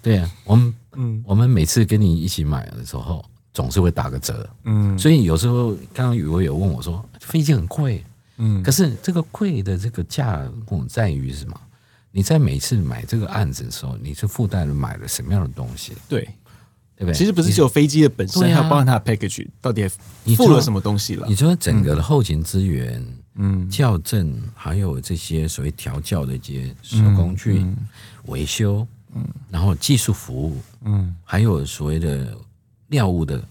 [0.00, 8.04] 对 啊，我们嗯，我们每次跟你一起买的时候，总是会打个折，嗯，所以有时候刚刚宇威有问我说，飞机很贵，
[8.36, 11.60] 嗯，可是这个贵的这个价目在于什么？
[12.12, 15.92] 你在每次买这个案子的时候，你是附带了买了什么样的东西？
[16.08, 16.20] 对，
[16.96, 17.14] 对不对？
[17.14, 19.88] 其实不是只有飞机的本身，还有包含它的 package 到底
[20.22, 21.26] 你附了什么东西了？
[21.28, 23.04] 你说整个的后勤资源。
[23.34, 27.64] 嗯，校正还有这些所谓调教的一些手工具、
[28.26, 32.36] 维、嗯、修，嗯，然后技术服务，嗯，还有所谓的
[32.88, 33.42] 料物的，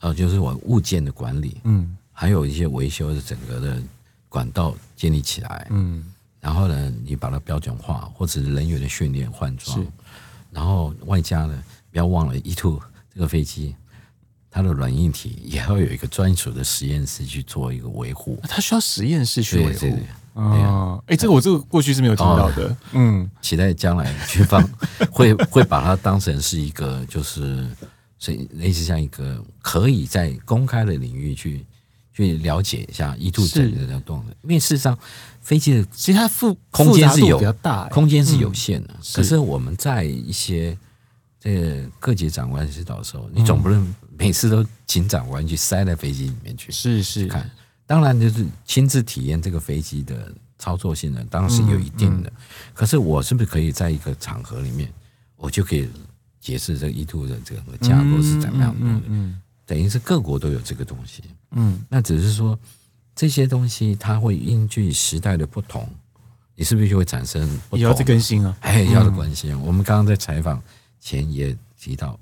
[0.00, 3.82] 呃，就是我物件的管理，嗯，还有一些维修的整个的
[4.28, 6.04] 管道建立起来，嗯，
[6.40, 9.86] 然后呢，你把它标准化，或者是人员的训练换装，
[10.50, 12.80] 然后外加呢，不要忘了 E two
[13.14, 13.76] 这个飞机。
[14.56, 19.80] 它的软硬体也要有一个专属的实验室去做一个维护，它需要实验室去维护。
[19.80, 22.74] 对对啊，哎，这个我这个过去是没有听到的。
[22.92, 24.66] 嗯，期待将来军方
[25.10, 27.68] 会 会把它当成是一个，就是
[28.18, 31.62] 所以类似像一个可以在公开的领域去
[32.14, 34.28] 去了解一下 E2 整个的动能。
[34.44, 34.98] 因为事实上，
[35.42, 38.94] 飞机的其实它复空间是有比较大，空间是有限的。
[39.12, 40.74] 可是我们在一些
[41.38, 43.94] 这个各级长官指导的时候，你总不能。
[44.18, 47.50] 每次都请长官去塞在飞机里面去，是是看，
[47.86, 52.32] 当然就是亲自体验这个飞机的操作性能，当然是有一定的。
[52.72, 54.90] 可是我是不是可以在一个场合里面，
[55.36, 55.88] 我就可以
[56.40, 58.80] 解释这个 E2 的这个架构是怎么样的？
[58.80, 61.22] 嗯嗯，等于是各国都有这个东西。
[61.50, 62.58] 嗯，那只是说
[63.14, 65.88] 这些东西它会根据时代的不同，
[66.54, 67.80] 你是不是就会产生不同？
[67.80, 68.56] 要更新啊？
[68.60, 69.52] 哎，要的关系。
[69.52, 70.62] 我们刚刚在采访
[71.00, 72.18] 前也提到。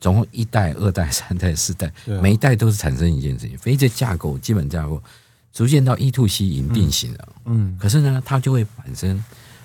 [0.00, 3.58] 总共一代、二代、三代、四代，每一代都是产生一件事情。
[3.58, 5.00] 飞机的架构、基本架构
[5.52, 7.28] 逐渐到 E to C 已经定型了。
[7.44, 9.22] 嗯，可是呢，它就会本身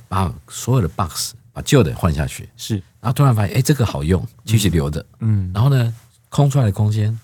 [0.09, 5.05] 把所有的 box 把旧的换下去，是，然后突然发现，哎，这个好用，继续留着。
[5.19, 5.95] 嗯，然后呢，
[6.27, 7.17] 空出来的空间，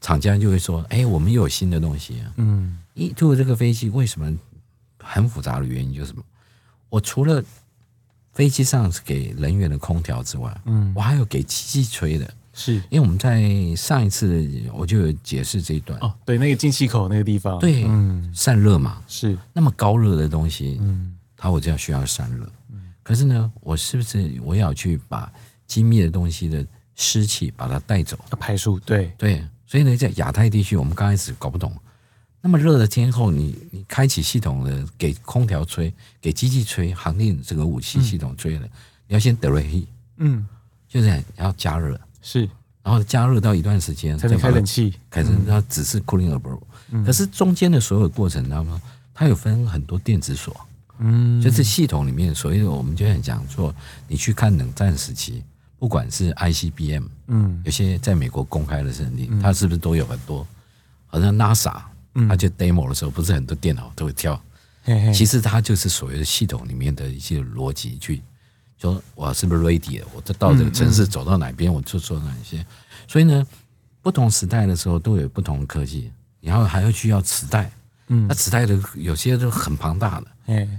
[0.00, 2.32] 厂家就会说，哎，我们又有新的东西啊。
[2.36, 4.34] 嗯，E to 这个飞机为什么
[5.00, 6.22] 很复杂的原因就是什么？
[6.88, 7.44] 我除了
[8.32, 12.32] 飞机上是给人员的空调之外，嗯，我还有给机器吹的。
[12.54, 12.76] 是。
[12.88, 13.42] 因为我们在
[13.76, 15.98] 上一次我就有解释这一段。
[16.00, 19.36] 哦，对，那个进气口那个地方，对，嗯，散热嘛，是。
[19.52, 25.30] 那么高热的东西，嗯，它我就要需要散热，嗯，可是呢，我是不是我要去把
[25.66, 26.64] 精密的东西的
[26.94, 28.78] 湿气把它带走，排出？
[28.80, 29.12] 对。
[29.18, 31.74] 对，所以呢，在亚太地区，我们刚开始搞不懂，
[32.40, 38.68] 那么热的天候，你你开启系统的给空调吹，给机器吹，航电这个武器系统吹了，
[39.08, 39.88] 你要先得热气，
[40.18, 40.46] 嗯，
[40.86, 41.98] 就是要加热。
[42.24, 42.48] 是，
[42.82, 46.58] 然后加热到一段时间才能开冷气，开始它只是 cooling above，
[47.04, 48.80] 可是中间的所有过程，你知道吗？
[49.12, 50.56] 它有分很多电子锁，
[50.98, 53.72] 嗯，就是系统里面，所以我们就很讲说，
[54.08, 55.44] 你去看冷战时期，
[55.78, 60.46] 不管是 ICBM，嗯，有些在美国公开的设定，它是不是都有很多？
[61.06, 61.80] 好像 NASA，
[62.28, 64.42] 它就 demo 的时候，不是很多电脑都会跳，
[65.12, 68.22] 其实它就是所谓的系统里面的一些逻辑去。
[68.92, 70.06] 说我是不是 ready 了？
[70.14, 72.64] 我这到这个城市走到哪边，我就做哪些。
[73.08, 73.46] 所以呢，
[74.02, 77.70] 不同时代的时候都有不同的科技，然后还要需要磁带。
[78.08, 80.26] 嗯，那磁带的有些都很庞大的。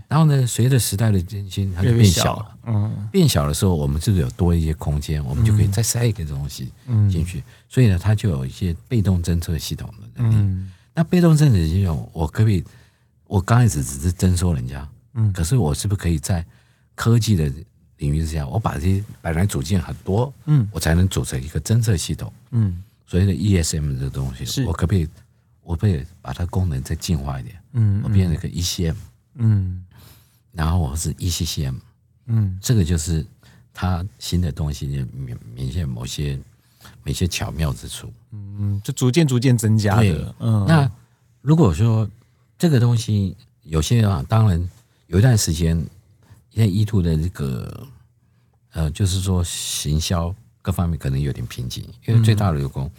[0.08, 2.58] 然后呢，随着时代的更新，它就变小了。
[2.68, 5.26] 嗯，变小的时候，我们是不是有多一些空间？
[5.26, 6.72] 我们就可以再塞一个东西
[7.10, 7.44] 进去。
[7.68, 10.66] 所以呢，它就有一些被动侦测系统的能力。
[10.94, 12.64] 那被动侦测系统，我可以？
[13.26, 16.46] 我刚开始只是征收人家，嗯，可是我是不是可以在
[16.94, 17.52] 科技的
[17.98, 24.66] 领域之下，我把这些本来组件很多，嗯，我才能组成一个侦测系统，嗯，所以呢 ESM 这个东西，是。
[24.66, 25.08] 我可不可以，
[25.64, 28.96] 我可以把它功能再进化一点，嗯，我变成一个 ECM，
[29.36, 29.86] 嗯，
[30.52, 31.76] 然后我是 ECCM，
[32.26, 33.26] 嗯，这个就是
[33.74, 36.38] 它新的东西明明显某些
[37.04, 40.92] 某些巧妙之处，嗯，就逐渐逐渐增加的，嗯，那
[41.42, 42.10] 如果说
[42.58, 44.70] 这个东西有些啊，当然
[45.08, 45.82] 有一段时间。
[46.56, 47.86] 现在 E two 的这个，
[48.72, 52.90] 呃，就是说行销各方面可能有点瓶颈，因为最大的流工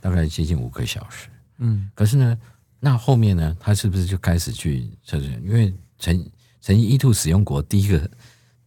[0.00, 1.28] 大概接近五个小时。
[1.58, 2.36] 嗯，可是呢，
[2.80, 5.26] 那后面呢，他是不是就开始去测试？
[5.44, 6.28] 因为曾
[6.60, 8.10] 曾经 E two 使用国第一个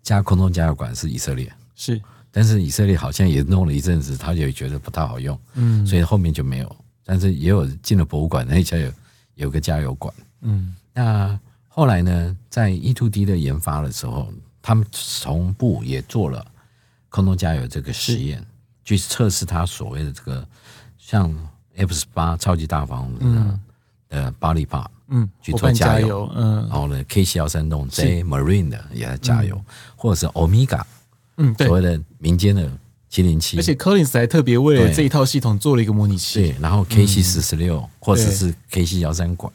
[0.02, 6.76] 加空中加油管是以色列，是，但是以色列好像也弄了一阵子，他也觉得不太好用，嗯，所以后面就没有。
[7.04, 8.94] 但是也有进了博物馆那家有
[9.36, 11.38] 有个加油管，嗯，那
[11.78, 14.84] 后来呢，在 E two D 的研发的时候，他们
[15.22, 16.44] 同步也做了
[17.08, 18.44] 空中加油这个实验，
[18.84, 20.44] 去测试它所谓的这个
[20.98, 21.32] 像
[21.76, 23.60] F 十八超级大房的
[24.10, 29.64] 的巴力霸，嗯，去做加油，嗯，然后呢，KC 幺三栋 J Marine 的也在加油，
[29.96, 30.82] 或者是 Omega，
[31.36, 32.68] 嗯，所谓的民间的。
[33.10, 36.42] 七零七，而且 Collins 还特别为了这一套系统做了一个模拟器。
[36.42, 39.52] 对，然后 KC 四十六或者是 KC 幺三管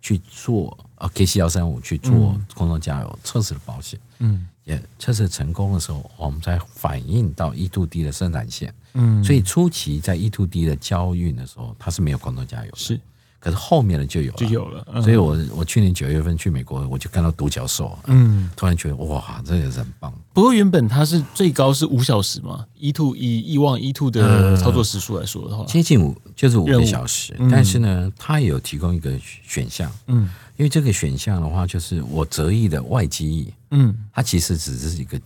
[0.00, 4.00] 去做啊，KC 幺三五去做空中加油测试的保险。
[4.20, 8.72] 嗯，也测试成功的时候，我们才反映到 E to D 的生产线。
[8.94, 12.78] 嗯，所以初期在 E to D 的交运的时候，它是没有空中加油的。
[12.78, 12.98] 是。
[13.40, 15.02] 可是后面的就有了，就有了。
[15.02, 20.10] 所以我我去年九月份去美国，我就看到独角兽，嗯，突然觉得哇，这也是很棒。
[20.32, 27.36] 不过原本它是最高是五小时嘛，E2 以以往 E to 的操作时数来说的话，接近五就是五个小时。
[27.50, 29.12] 但是呢，它也有提供一个
[29.46, 35.20] 选项，嗯，因为这个选项的话，就是我折翼的外机翼，嗯，它其实只是一个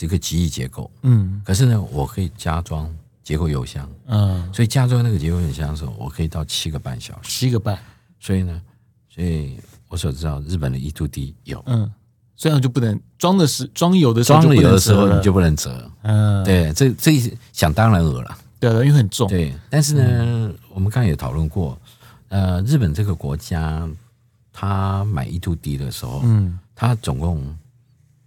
[0.00, 2.88] 一个机翼结构，嗯，可是呢，我可以加装。
[3.24, 7.78] 结构油箱，嗯，所以加装那个结构油箱的时候，我可以到七个半小时，七个半。
[8.18, 8.58] 所以呢，
[9.06, 11.92] 所以我所知道日本的 E to D 有，嗯，
[12.34, 17.20] 这样就不能装的是装油的时候，装了油的时候你就不能折，嗯，对，这这
[17.52, 19.52] 想当然尔了，对，因为很重，对。
[19.68, 21.78] 但是呢，嗯、我们刚才也讨论过，
[22.28, 23.86] 呃，日本这个国家，
[24.58, 27.56] 他买 E2D 的时候，嗯，他总共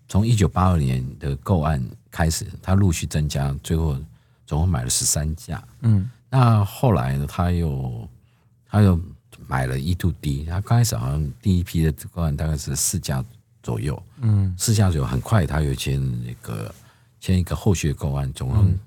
[0.08, 3.98] 从一九八二年的购案开始，他陆续增加，最后。
[4.48, 8.06] 总共买了十三架，嗯，那后来呢，他又
[8.70, 9.00] 他又
[9.48, 13.24] 买了 E2D，他刚开始好像第一批的购案大概是四架
[13.63, 16.76] 左右，嗯，四架左右，很快他又签那个
[17.22, 18.78] 签一个后续的购案，总共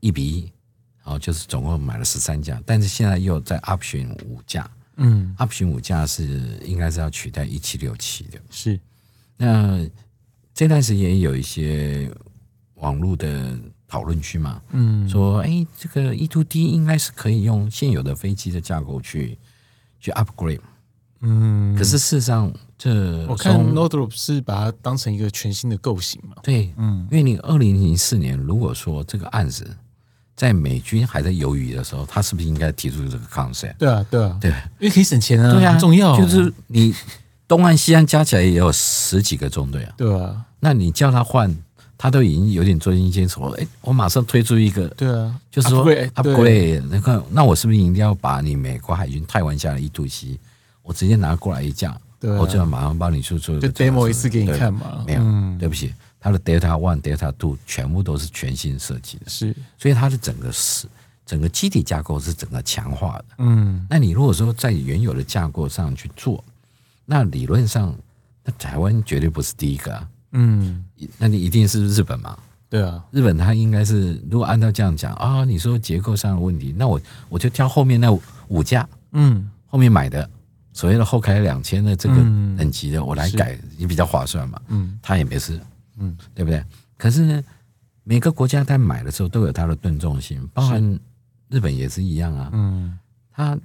[0.00, 0.40] 一比一，
[1.04, 4.68] 然后就是总共买了十三架，但是现在又在 option 五架，
[5.00, 8.78] 嗯，option 五架是应该是要取代一七六七的，是，
[9.36, 9.84] 那
[10.54, 12.08] 这段时间也有一些
[12.74, 13.58] 网络的。
[13.90, 19.36] 讨论区嘛，嗯，说哎、欸，这个 e to d 应该是可以用现有的飞机的架构去
[19.98, 20.60] 去 upgrade，
[21.22, 29.76] 嗯，可是事实上，这我看 Northrop 是把它当成一个全新的构型嘛，对，嗯，因为你二零零四年如果说这个案子
[30.40, 33.74] 在美军还在犹豫的时候，他是不是应该提出这个 concept？
[33.78, 36.94] 对啊，对啊，对，因为可以省钱啊，对啊，很重要，就是你
[37.46, 41.54] 东岸西岸加起来也有十几个中队啊，对啊，那你叫他换。
[42.02, 50.38] 他都已经有点捉襟见肘了，哎，我马上推出一个，对啊，就是说，upgrade，你看，那我是不是一定要把你美国海军太玩下的 E2C，
[50.82, 55.04] 我直接拿过来一架，对、啊，我就要马上帮你去做，就 demo 一次给你看嘛。
[55.06, 60.86] 没有，嗯、对不起，它的 Delta One、Delta Two 全部都是全新设计的，是，所以它的整个是
[61.24, 63.24] 整个机体架构是整个强化的。
[63.38, 66.44] 嗯，那你如果说在原有的架构上去做，
[67.06, 67.94] 那理论上，
[68.44, 70.08] 那台湾绝对不是第一个啊。
[70.32, 70.84] 嗯，
[71.18, 72.38] 那你一定是日本嘛？
[72.68, 78.12] 对啊，日本它应该是，如果按照这样讲啊，你说结构上的问题，那我我就挑后面那
[78.48, 80.28] 五架，嗯，后面买的。
[80.72, 84.62] 所谓的后开两千的这个等级的，我来改也比较划算嘛。
[84.68, 85.60] 嗯，他也没事，
[86.00, 86.64] 嗯，对不对？
[86.96, 87.44] 可是呢，
[88.02, 90.98] 每个国家在买的时候都有它的吨重性，包含
[91.48, 92.50] 日本也是一样啊。
[92.52, 92.98] 嗯，
[93.32, 93.56] 他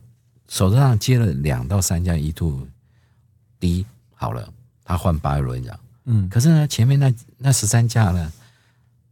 [0.48, 4.48] 手头上接了两到三架 E2D 好了，
[4.84, 5.80] 他换八轮讲。
[6.06, 8.32] 嗯，可是呢，前面那那十三架呢，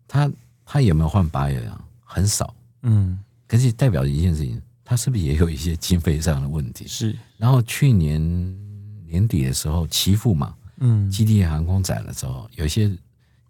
[0.08, 0.32] 他
[0.66, 1.82] 他有没有换八轮啊？
[2.04, 2.54] 很少。
[2.84, 6.86] 嗯，可是代表一件事情，他是不是也有一些经费上的问题？
[6.88, 7.18] 是。
[7.38, 8.22] 然后去年
[9.08, 12.92] 年底的时候，奇富嘛，嗯，基地航空展的时候，有些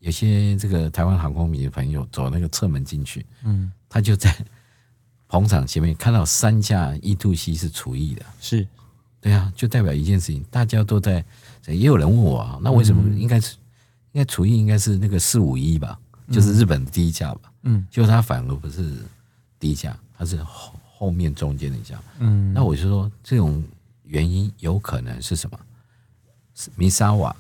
[0.04, 4.36] 有些这个台湾航空迷的朋友走那个侧门进去，嗯，他就在
[5.30, 8.68] 棚场前面看到三架 E2C 是除役的，是。
[9.22, 11.24] 对啊，就代表一件事情，大家都在。
[11.68, 13.56] 也有人问我啊，那为什么应该是
[14.12, 15.98] 应该除役应该是那个四五一吧，
[16.30, 17.54] 就是日本的第一架吧？
[17.62, 18.98] 嗯，结果他反而不是
[19.58, 21.98] 第一架，他是后后面中间的一架。
[22.20, 23.64] 嗯，那我就说这种
[24.04, 25.58] 原因有可能是什么？
[26.54, 27.34] 是米沙瓦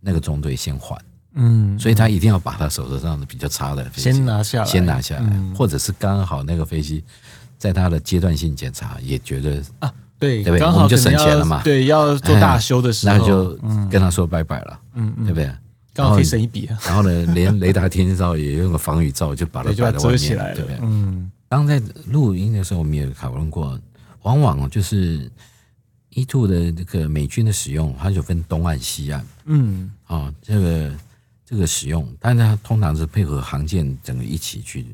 [0.00, 1.02] 那个中队先换，
[1.34, 7.04] 嗯，所以他一定要把他手头上的比较差的飞机先拿下来，先拿下来，或者是刚好那个飞机
[7.56, 9.92] 在他的阶段性检查也觉得啊。
[10.20, 10.66] 对，对不对？
[10.66, 11.62] 我们就省钱了嘛。
[11.62, 13.56] 对，要做大修的时候， 那就
[13.88, 14.80] 跟他说拜拜了。
[14.94, 15.48] 嗯，对不对？
[15.94, 16.68] 刚好可以省一笔。
[16.84, 20.78] 然后呢，连雷达天气罩也用个防雨罩，就把它摆在外面，对不对？
[20.82, 21.30] 嗯。
[21.48, 23.78] 当在录音的时候，我们也讨论过，
[24.22, 25.30] 往往就是
[26.10, 29.24] E two 的这个美军的使用，它就分东岸、西岸。
[29.44, 30.90] 嗯，啊，这个
[31.48, 34.84] 这个使用，但是它通常是配合航舰整个一起去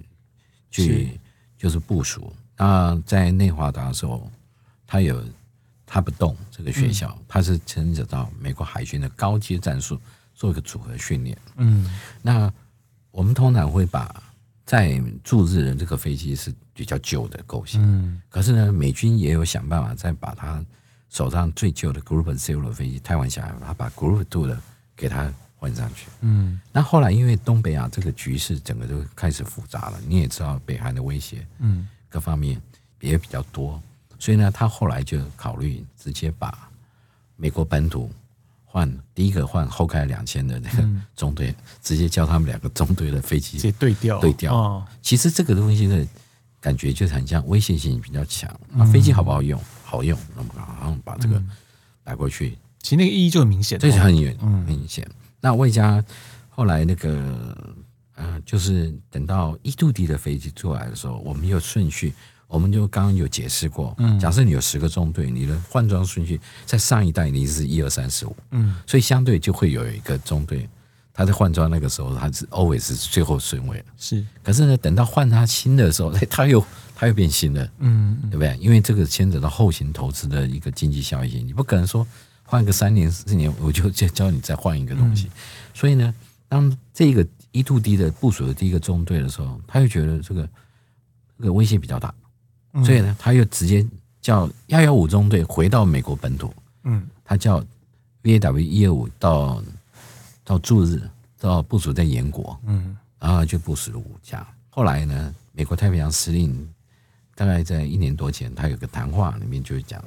[0.71, 1.21] 去是
[1.59, 2.33] 就是部署。
[2.57, 4.31] 那在内华达的时候，
[4.87, 5.21] 它有
[5.85, 10.01] 它不动这个学校，它是牵扯到美国海军的高阶战术
[10.33, 11.37] 做一个组合训练。
[11.57, 11.93] 嗯，
[12.23, 12.53] 那
[13.11, 14.23] 我们通常会把
[14.65, 20.65] 在驻日的这个飞机是比较旧的构型，嗯，可是呢，美军也有想办法再把它
[21.11, 24.57] 手上最旧的 Group Zero 的飞机汰换下来，他把 Group Two 的
[24.95, 25.33] 给它
[25.65, 26.09] 换上去。
[26.21, 32.61] 嗯，那后来因为东北亚这个局势整个就开始复杂了，你也知道北韩的威胁，嗯，各方面
[33.01, 33.81] 也比较多，
[34.19, 36.69] 所以呢，他后来就考虑直接把
[37.37, 38.11] 美国本土
[38.67, 40.87] 换第一个换后开两千的那个
[41.17, 44.55] 中队，嗯、直接叫他们两个中队的飞机直接对调对调。
[44.55, 46.07] 哦、其实这个东西的
[46.61, 48.51] 感觉就是很像威胁性比较强。
[48.77, 49.59] 啊，飞机好不好用？
[49.83, 51.43] 好用，那么然后把这个
[52.03, 55.09] 摆过去，其实那个意义就很明显，这是很远很明显。
[55.45, 56.03] 那魏家
[56.49, 57.55] 后来那个
[58.15, 62.15] 呃，就是等到一度地的飞机出来的时候，我们有顺序。
[62.47, 70.69] 我们就刚刚有解释过，嗯假设你有十个中队，你的换装顺序在上一代你是一二三四五，嗯，所以相对就会有一个中队，
[71.13, 74.25] 他在换装那个时候他是 always 是最后顺位，是。
[74.43, 76.65] 可是呢，等到换他新的时候，他又
[76.95, 78.57] 他又变新了，嗯，对不对？
[78.61, 82.07] 因为这个牵扯到后勤投资的一个经济效益，你不可能说
[82.45, 85.31] 换个三年四年我就教你再换一个东西。
[85.73, 86.15] 所以呢，
[86.49, 90.49] 当这个 E-2D 的部署的第一个中队的时候，他又觉得这个
[91.39, 92.15] 这个威胁比较大。
[92.85, 93.87] 所以呢，他又直接
[94.21, 97.65] 叫幺幺五中队回到美国本土，嗯，他叫
[98.23, 99.63] VAW 一二五到
[100.43, 101.01] 到驻日
[101.39, 104.47] 到部署在延国，嗯，然后就部署了五架。
[104.71, 106.69] 后来呢，美国太平洋司令
[107.37, 110.03] 大概在一年多前，他有个谈话里面就讲，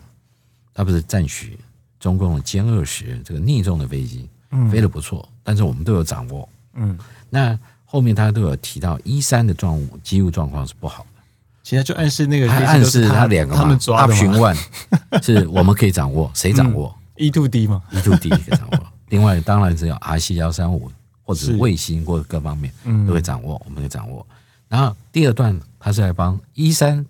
[0.74, 1.58] 他不是赞许
[2.00, 6.98] 中共的歼二十这个逆重的飞机，嗯，飞得不错，但是我们都有掌握，嗯，
[7.30, 11.22] 那后面他都有提到一三的状物机务状况是不好的。
[11.64, 14.58] 其实就暗示那个，暗示他两个嘛，他们抓的嘛，Option One
[15.22, 18.80] 是我们可以掌握，谁掌握？E-2D 吗，E-2D 可以掌握。
[19.10, 20.90] 另外当然是有 RC 幺三五
[21.24, 22.72] 或者卫星或者各方面
[23.06, 24.26] 都会掌握，我们可以掌握。
[24.70, 27.06] 然后第二段他是来帮一三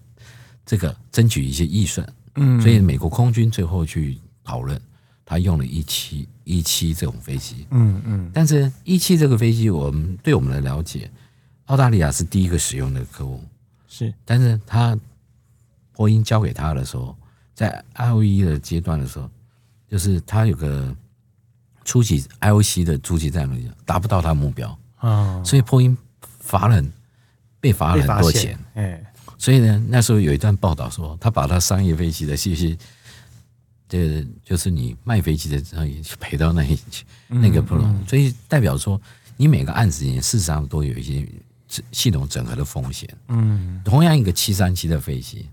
[0.66, 4.18] 这个争取一些预算，嗯，所以美国空军最后去
[4.48, 4.80] 讨论，
[5.26, 8.32] 他用了一七一七这种飞机，嗯嗯。
[8.34, 11.12] 但是一七这个飞机，我们对我们的了解，
[11.66, 13.44] 澳大利亚是第一个使用的客户。
[13.90, 14.98] 是，但是他
[15.92, 17.14] 波音交给他的时候，
[17.54, 19.30] 在 IOE 的阶段的时候，
[19.90, 20.96] 就是他有个
[21.84, 24.80] 初级 IOC 的初级战略达不到他的目标。
[24.96, 25.98] 啊，所以波音
[26.40, 26.82] 罚了
[27.60, 29.04] 被罚了很多钱，哎，
[29.38, 32.78] 所以呢，那时候有一段报道说，他把他商业飞机的这些，
[33.88, 36.78] 这就是你卖飞机的时候也赔到那一
[37.28, 39.00] 那个不容易所以代表说，
[39.36, 41.28] 你每个案子里面事实上都有一些。
[41.92, 45.50] 系统整合的风险，嗯，同样一个七三七的飞机，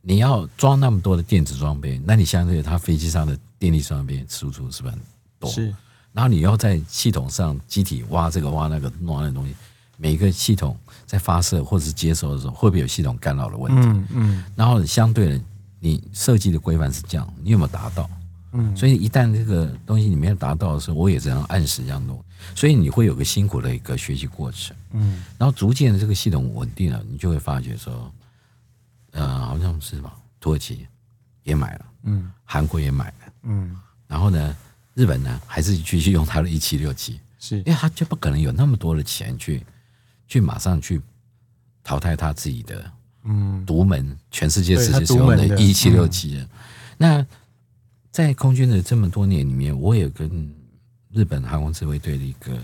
[0.00, 5.00] 你要装那么多的电子装备，那你相对它飞机上的电力装备输出是不是很
[5.38, 5.50] 多？
[5.50, 5.66] 是，
[6.14, 9.54] 然后你要在系统上机体挖这个挖那个弄那个东西，
[9.98, 10.74] 每个系统
[11.04, 13.86] 在发射或者是接收的时候，会不会有系统干扰的问题？
[13.86, 15.40] 嗯嗯，然后相对的，
[15.80, 18.08] 你设计的规范是这样，你有没有达到？
[18.52, 22.22] 嗯，所以一旦这个东西你没有达到的时候，我也这样按时这样弄。
[22.54, 28.10] 所以你会有个辛苦的一个学习过程，嗯，然后逐渐的这个系统稳定了，你就会发觉说，
[29.10, 30.86] 呃，好像是吧，土耳其
[31.42, 33.76] 也买了，嗯，韩国也买了，嗯，
[34.06, 34.56] 然后呢，
[34.94, 37.58] 日本呢还是继续用它的一七六七，是。
[37.58, 39.62] 因为它就不可能有那么多的钱去
[40.26, 41.02] 去马上去
[41.82, 42.90] 淘汰它自己的，
[43.24, 46.46] 嗯，独门全世界只使用的一七六七，
[46.96, 47.24] 那
[48.10, 50.54] 在空军的这么多年里面，我也跟。
[51.10, 52.58] 日本航空自卫队的一个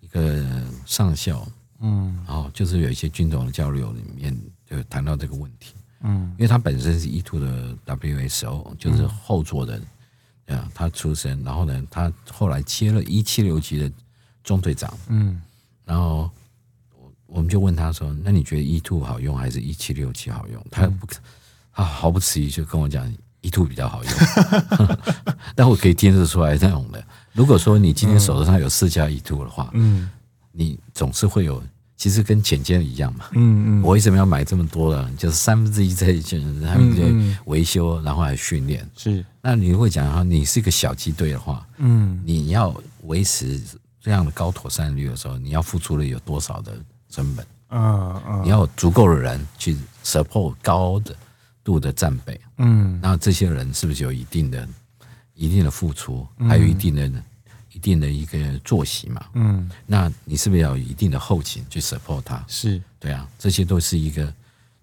[0.00, 0.42] 一个
[0.86, 1.46] 上校，
[1.80, 9.78] 嗯，然后就是有一些军种的交流里面就谈到这个问题，嗯，因为他本身是 E2 的 WSO，就是后座的，
[10.46, 13.92] 啊，他出身，然后呢，他后来接了一七六级的
[14.42, 15.38] 中队长，嗯，
[15.84, 16.30] 然后
[17.28, 21.06] 我我们就问他说：“那你觉得 E Two 好用还是一七六七好用？”他不，
[21.72, 23.08] 他毫不迟疑就跟我讲
[23.42, 24.12] E Two 比较好用，
[25.54, 27.02] 但我可以听得出来那种的。
[27.32, 30.10] 如果说你今天手头上有四架 E2 的话，嗯，
[30.50, 31.62] 你总是会有，
[31.96, 35.08] 其实跟潜舰一样嘛，嗯嗯，我为什么要买这么多呢？
[35.16, 39.24] 就是三分之一在就他们在维修，然后还训练，是。
[39.40, 43.62] 那你会讲哈，你是一个小机队的话，嗯，你要维持
[44.00, 46.72] 这样的高妥善率的时候，你要付出了有多少的
[47.08, 47.46] 成本？
[47.70, 51.14] 嗯嗯，你要有足够的人去 support 高的。
[51.64, 54.66] 度的战备，嗯，那这些人是不是有一定的、
[55.34, 57.22] 一定的付出，还有一定的、嗯、
[57.74, 59.22] 一定的一个作息嘛？
[59.34, 62.42] 嗯，那你是不是要有一定的后勤去 support 他？
[62.48, 64.32] 是对啊，这些都是一个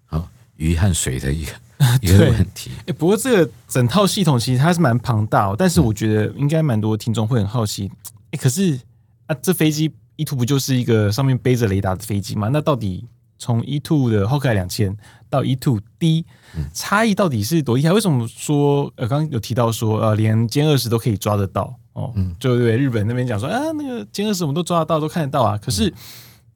[0.04, 1.52] 好鱼和水的一个
[2.00, 2.70] 一个问题。
[2.86, 7.90] 哎，不过这个整套系统其实它是蛮庞大，哦但是我觉得应该蛮多听众会很好奇，
[8.30, 8.78] 哎，可是
[9.26, 12.48] 啊，这飞机 E2 不就是一个上面背着雷达的飞机吗？
[12.52, 13.04] 那到底？
[13.38, 14.96] 从 E2 的 Hawkeye 两千
[15.28, 16.24] 到 E two D
[16.72, 17.92] 差异到底是多厉害？
[17.92, 22.10] 为什么说呃，刚刚有提到说呃，连歼二十都可以抓得到哦？
[22.16, 25.58] 嗯，就对日本那边讲说啊，那个歼二十我们都抓得到，都看得到啊。
[25.58, 25.92] 可是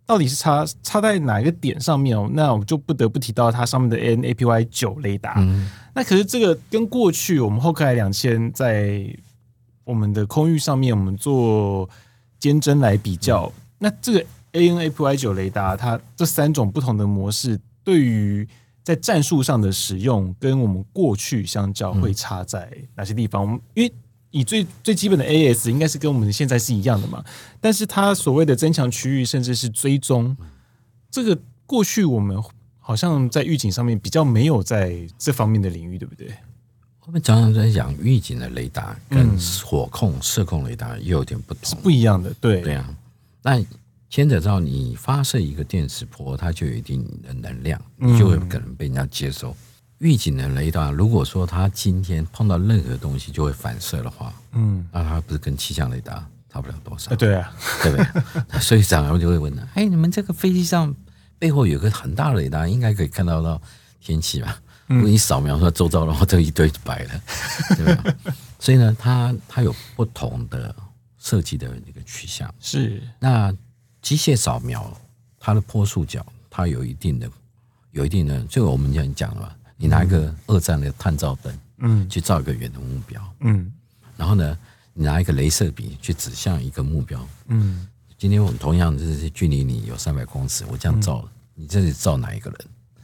[0.07, 2.31] 到底是差差在哪一个点上面哦？
[2.33, 5.35] 那我们就不得不提到它上面的 AN/APY 九雷达。
[5.37, 9.05] 嗯，那可是这个跟过去我们 Hawkeye 两千在
[9.85, 11.87] 我们的空域上面，我们做
[12.41, 14.27] 监侦来比较，那这个。
[14.53, 18.45] AN/APY 九雷达，它这三种不同的模式，对于
[18.83, 23.47] 在战术上的使用，跟我们过去相较，会差在哪些地方？
[23.47, 23.93] 嗯、因为
[24.33, 27.25] 以最最基本的 AS，应该是跟我们现在是一样的嘛。
[27.61, 30.37] 但是它所谓的增强区域，甚至是追踪，
[31.13, 32.37] 这个过去我们
[32.81, 36.29] 好像在预警上面比较没有在这方面的领域，对不对？
[37.07, 42.33] 我们常常在讲预警的雷达跟火控、射控雷达又有点不同，是不一样的。
[42.41, 42.89] 对对啊，
[43.43, 43.65] 那。
[44.13, 49.55] 牵扯到你发射一个电磁波，它就有一定的能量，你就会可能被人家接收。
[49.99, 57.15] 预警的雷达，如果说它今天碰到任何东西就会反射的话，嗯，那它不是跟气象雷达差不了多少？
[57.15, 57.97] 对啊，对不
[58.51, 58.59] 对？
[58.61, 60.93] 所以长官就会问了：哎，你们这个飞机上
[61.39, 63.63] 背后有个很大的雷达，应该可以看到到
[64.01, 64.61] 天气吧？
[64.91, 67.23] 如果你扫描说周遭的话，这一堆白了，
[67.77, 68.15] 对吧？
[68.59, 70.75] 所以呢，它它有不同的
[71.19, 73.03] 设计的一个取向，是。
[73.19, 73.55] 那。
[74.03, 74.99] 机械扫描，
[75.39, 77.31] 它的坡束角，它有一定的，
[77.91, 83.71] 有一定的，就我们讲讲了，你拿一个二战的探照灯，嗯，去照一个远的目标，嗯，
[84.17, 84.59] 然后呢，
[84.95, 87.87] 你拿一个镭射笔去指向一个目标，嗯，
[88.17, 91.23] 今天我们同样就是距离你有三百公尺，我这样照，
[91.55, 92.59] 你这里照哪一个人？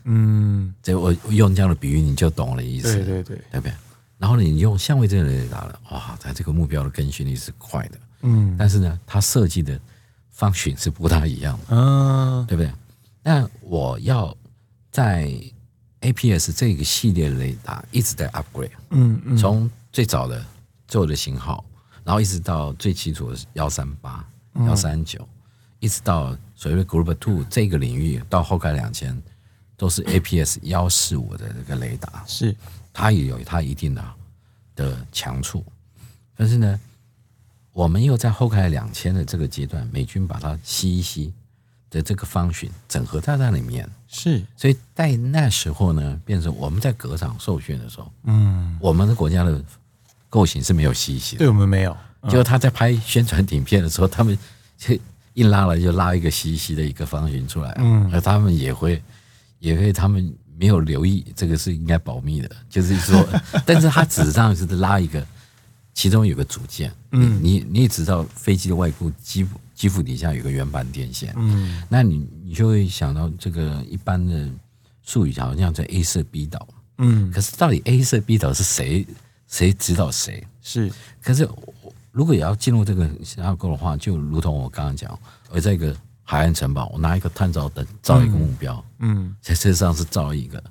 [0.06, 3.74] 嗯，这我用这样的比喻你就懂了意思，对对对，对不对？
[4.18, 9.78] 然后你用相位这个雷达了，哇，它这个目标的更新率是快的，嗯，但是呢，它设计的。
[10.36, 12.70] 方选是不大一样的，嗯，对不对？
[13.22, 14.36] 那我要
[14.90, 15.32] 在
[16.02, 20.44] APS 这个系列雷达一直在 upgrade，嗯嗯，从最早的
[20.86, 21.64] 旧的型号，
[22.04, 24.22] 然后一直到最基础的幺三八、
[24.66, 25.26] 幺三九，
[25.80, 29.18] 一直到所谓的 Group Two 这个领域，到后盖两千，
[29.76, 32.54] 都是 APS 幺四五的这个雷达，是。
[32.92, 34.04] 它也有它一定的
[34.74, 35.64] 的强处，
[36.36, 36.80] 但是呢。
[37.76, 41.30] 我们又在后开两千的这个阶段，美军把它吸一吸
[41.90, 49.62] 的这个 function 整合在那里面，是，所以在那时候呢，变成我们在隔场受训的时候，嗯，我们的国家的
[50.30, 51.94] 构型是没有 C1C 的，对我们没有，
[52.30, 54.38] 就他在拍宣传影片的时候，他们
[54.78, 54.98] 就
[55.34, 59.02] 一拉了就拉一个 C1C 的一个 function 出来，嗯，而他们也会
[59.66, 63.26] 也会他们没有留意这个是应该保密的，就是说，
[63.66, 65.26] 但是他纸上是拉一个。
[65.98, 74.46] 其中有个组件，嗯，你你也知道飞机的外部机腹机腹底下有个圆盘电线，嗯，那你你就会想到这个一般的
[75.02, 79.06] 术语好像叫 A 射 B 导，嗯，可是到底 A 射 B 导是谁
[79.48, 80.46] 谁指导谁？
[80.60, 80.92] 是，
[81.22, 81.48] 可是
[82.12, 85.18] 如果也要进入这个架构的话，就如同我刚刚讲，
[85.50, 85.96] 而在一个
[86.28, 90.62] 海岸城堡，我拿一个探照灯照一个目标，嗯，在车上是照一个，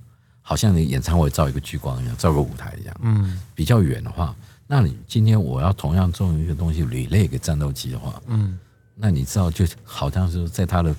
[0.42, 4.36] 好像你演唱会照一个聚光一样，照个舞台一样，嗯，比较远的话。
[4.68, 8.60] 那你今天我要同样做一个东西，relay 给战斗机的话，嗯，
[8.96, 10.94] 那你知道就好像是在它的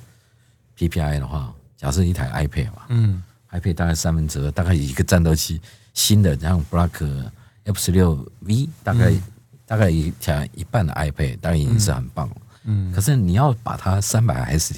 [0.78, 5.60] PPI 的话，假设一台 iPad 嘛，嗯，iPad 大概三分之二，大概一个战斗机
[5.92, 7.30] 新的，像 Block
[7.64, 9.22] F 十六 V，大概、嗯、
[9.66, 12.45] 大概一台一半的 iPad，大概已经是很棒了，嗯，
[12.94, 14.74] 可是你要把它三百 S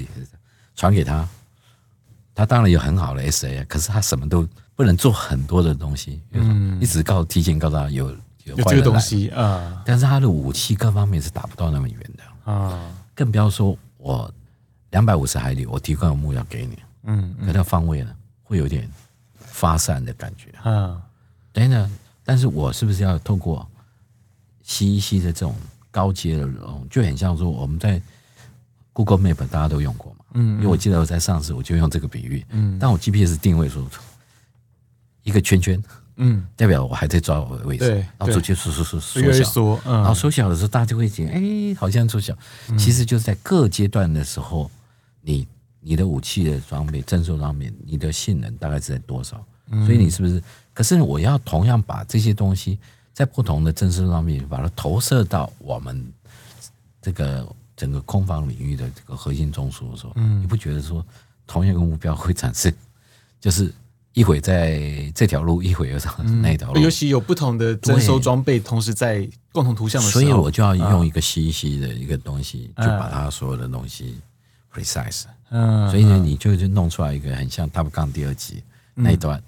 [0.74, 1.28] 传给他，
[2.34, 8.14] 他当然有很好的 SA，可是他什么都不能做很多的东西，嗯，一直告提前告诉他有。
[8.44, 12.50] 有这个东西啊，但是他的武器各方面是打不到那么远的。
[12.50, 12.80] 啊，
[13.14, 14.32] 更不要说我
[14.88, 18.10] 两百五十海里，我提供个目标给你，嗯，可它方位呢
[18.42, 18.90] 会有点
[19.36, 20.48] 发散的感觉。
[20.62, 20.98] 啊。
[21.52, 23.68] 等等，但是我是不是要透过
[24.62, 25.54] 吸一吸的这种
[25.90, 26.56] 高阶的人，
[26.90, 28.00] 就很像说我们在
[28.92, 33.84] Google Map 大家都用过嘛，嗯，因为我记得我在上次我就用这个比喻，嗯，但我 GPS 定位说
[35.22, 35.82] 一个圈圈。
[36.20, 42.36] 嗯，代表我还在抓我的位置，然后逐渐缩缩缩缩小，然后缩小的时候，大家就会觉得，哎，好像缩小。
[42.76, 44.68] 其实就是在各阶段的时候，
[45.20, 45.46] 你
[45.78, 49.40] 你的武器的装备、战术装备，你的性能大概是在多少？
[49.86, 50.42] 所以你是不是
[50.74, 52.80] 可是我要同样把这些东西
[53.18, 56.06] 在不同的帧数上面把它投射到我们
[57.02, 57.44] 这个
[57.76, 61.04] 整个空防领域的这个核心中枢的时候，嗯，你不觉得说
[61.44, 62.72] 同一个目标会产生，
[63.40, 63.74] 就是
[64.12, 74.16] 一会在这条路，一会又上那条路，尤其有不同的征收装备同时在共同图像的时候，所以我就要用一个 CEC 的一个东西，就把它所有的东西
[74.72, 78.62] precise，嗯，所以呢，你就就弄出来一个很像 Top Gun 第二集
[78.94, 79.42] 那一段。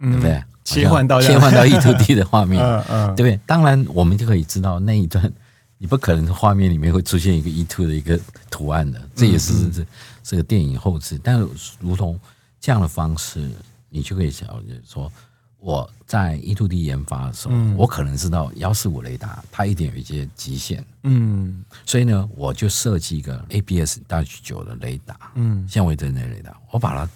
[0.00, 0.42] 对不对？
[0.64, 2.62] 切换到切换到 E2D 的画面，
[3.16, 3.40] 对不对？
[3.46, 5.32] 当然，我们就可以知道那一段，
[5.78, 8.20] 你不可能画面里面会出现一个 E2 的一个
[8.50, 9.86] 图案的，这也是这
[10.22, 11.18] 这个电影后置。
[11.24, 12.20] 但是，如同
[12.60, 13.50] 这样的方式，
[13.88, 15.10] 你就可以晓得说，
[15.58, 27.10] 我在 E2D 研发的时候，我可能知道幺四五雷达它一定有一些极限，嗯，所以呢，我就设计一个 ABS 大九的雷达，嗯，相位阵列雷达，我把它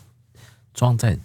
[0.72, 1.18] 装在。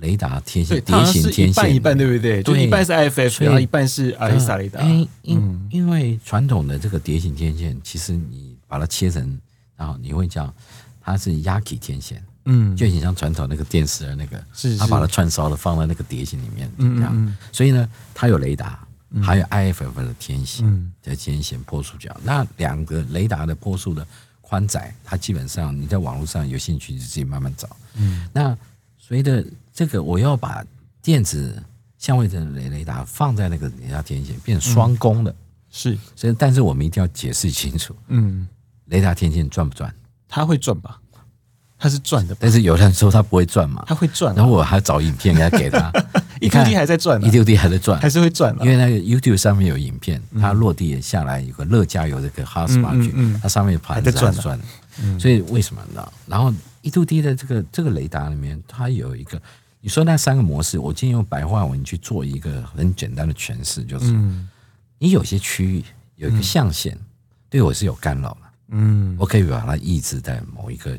[0.00, 2.42] 雷达天线，碟形天线，一半一半，对不对？
[2.42, 4.80] 对，一半是 IFF，然后一半是阿丽萨雷达。
[4.82, 9.38] 因因因为传统的这个碟形天线，其实你把它切成，
[9.76, 10.52] 然后你会讲
[11.00, 17.36] 它是 Yaki 天线，嗯，就很像传统那个电视的那个，是它把它串烧了放在那个碟形里面，这样。
[17.52, 18.86] 所以呢，它有雷达，
[19.22, 22.16] 还有 IFF 的天线的天线波束角。
[22.22, 24.06] 那两个雷达的波束的
[24.40, 27.68] 宽窄，它基本上你在网络上有兴趣你自己慢慢找。
[27.96, 28.56] 嗯，那
[28.98, 29.44] 随着
[29.80, 30.62] 这个我要把
[31.00, 31.56] 电子
[31.96, 35.34] 相位阵雷雷达放在那个雷达天线，变成双工的，
[35.70, 35.96] 是。
[36.14, 38.46] 所以，但是我们一定要解释清楚，嗯，
[38.88, 39.90] 雷达天线转不转？
[40.28, 41.00] 它会转吧？
[41.78, 42.36] 它是转的。
[42.38, 43.82] 但是有人说它不会转嘛？
[43.86, 44.34] 它会转。
[44.34, 45.90] 然后我还找影片给他给他
[46.40, 48.54] ，E2D 还在转一度 D 还在转，还是会转。
[48.60, 54.60] 因为那个 YouTube 上面有影片，它落地下来有个乐加油这个 hotspot，它上面盘子在转转。
[55.18, 56.06] 所以为什么呢？
[56.26, 56.52] 然后
[56.82, 59.40] 一度 D 的这个这个雷达里面，它有一个。
[59.82, 64.12] 你说那三个模式，我今天用白话文去做一个很简单的诠释，就是，
[64.98, 65.82] 你有些区域
[66.16, 66.94] 有一个象限，
[67.48, 70.98] 对我是有干扰的，嗯，我可以把它抑制在某一个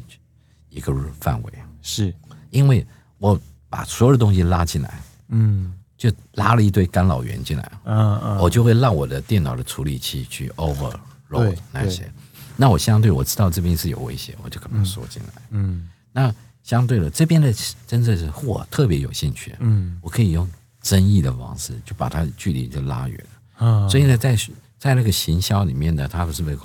[0.70, 1.54] 一个范围，
[1.84, 2.14] 是。
[2.50, 2.86] 因为
[3.20, 12.12] 我把所有的东西拉进来，嗯，就拉了一堆干扰源进来，嗯嗯，我就会让我的电脑的处理器去 overload 那些，
[12.58, 16.34] 那我相对我知道这边是有危险，我就可能缩进来，嗯，那。
[16.72, 17.54] 相对的，这边的
[17.86, 20.50] 真的是我特别有兴趣，嗯，我可以用
[20.82, 24.38] 争议的方式就把它距离就拉远了，嗯，所以呢，在
[24.80, 26.58] 在那个行销里面呢，它不是被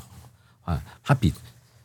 [0.63, 1.35] 啊，它比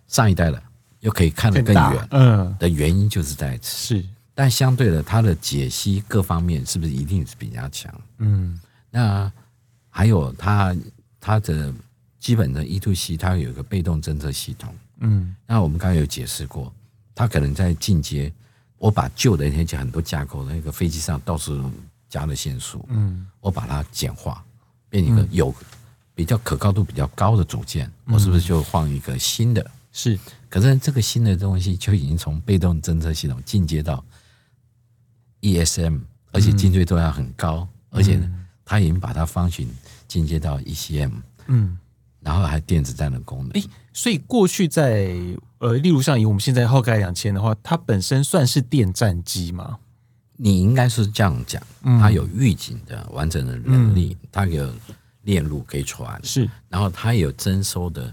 [0.07, 0.61] 上一代的
[0.99, 4.05] 又可以看得更远，嗯，的原因就是在此，是，
[4.35, 7.91] 但相对的，它的解析各方面是不是一定是比较强？
[8.19, 8.61] 嗯，
[8.91, 9.31] 那
[9.89, 10.75] 还有它
[11.19, 11.73] 它的
[12.19, 16.71] 基本的 E to C，它有一个被动侦测系统，嗯，那我们刚刚有解释过。
[17.13, 18.31] 它可能在进阶，
[18.77, 21.71] 我把旧的那些很多架构的那个飞机上到处
[22.09, 24.43] 加了线束，嗯，我把它简化，
[24.89, 25.53] 变一个有
[26.13, 29.71] 比较可靠度比较高的组件，我是不是就换一个新的？
[29.93, 30.17] 是，
[30.49, 34.03] 可是这个新的东西就已经从被动侦测系统进阶到
[35.41, 35.99] ESM，
[36.31, 38.21] 而且精确度要很高，而且
[38.63, 39.67] 它已经把它 function
[40.07, 41.11] 进阶到 ECM，
[41.47, 41.77] 嗯，
[42.21, 43.63] 然后还电子战的功能。
[43.93, 45.13] 所以过去在
[45.61, 49.77] 呃，例如像以我们现在浩盖两千的话，它本身算是电战机吗？
[50.37, 51.61] 你应该是这样讲，
[51.99, 54.73] 它有预警的完整的能力，嗯、它有
[55.21, 58.11] 链路可以传，是，然后它有征收的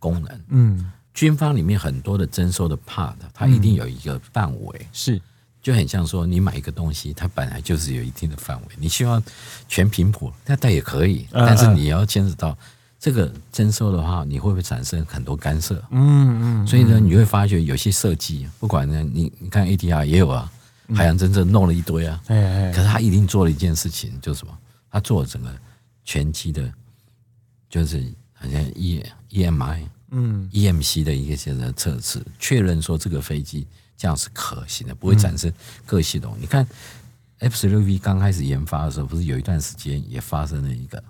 [0.00, 0.40] 功能。
[0.48, 5.22] 嗯，军方里面很多的征收的 part，它一定有一个范围，是，
[5.62, 9.22] 就很像说你买一个东西，它本来就是有一定的范围，你希望
[9.68, 12.58] 全频谱，那它也可以，但是你要牵扯到。
[13.02, 15.74] 这个征收的话，你会不会产生很多干涉？
[15.90, 20.48] 嗯嗯，所以呢，你会发觉有些设计，不管呢，你你看 ADR 也有啊，
[20.94, 24.56] 海洋真正弄了一堆啊，可是他一定做了一件事情，就是什么？
[24.88, 25.52] 他做了整个
[26.04, 26.72] 全机的，
[27.68, 28.00] 就是
[28.34, 29.80] 好像 E EMI
[30.12, 35.52] 嗯 EMC 的一个现在测试，确认说这个飞机这样是可行的，不会产生
[35.84, 36.36] 各系统。
[36.38, 36.64] 你看
[37.40, 41.02] F 十六 V 刚开始研发的时候，不是有一段时间也发生了一个。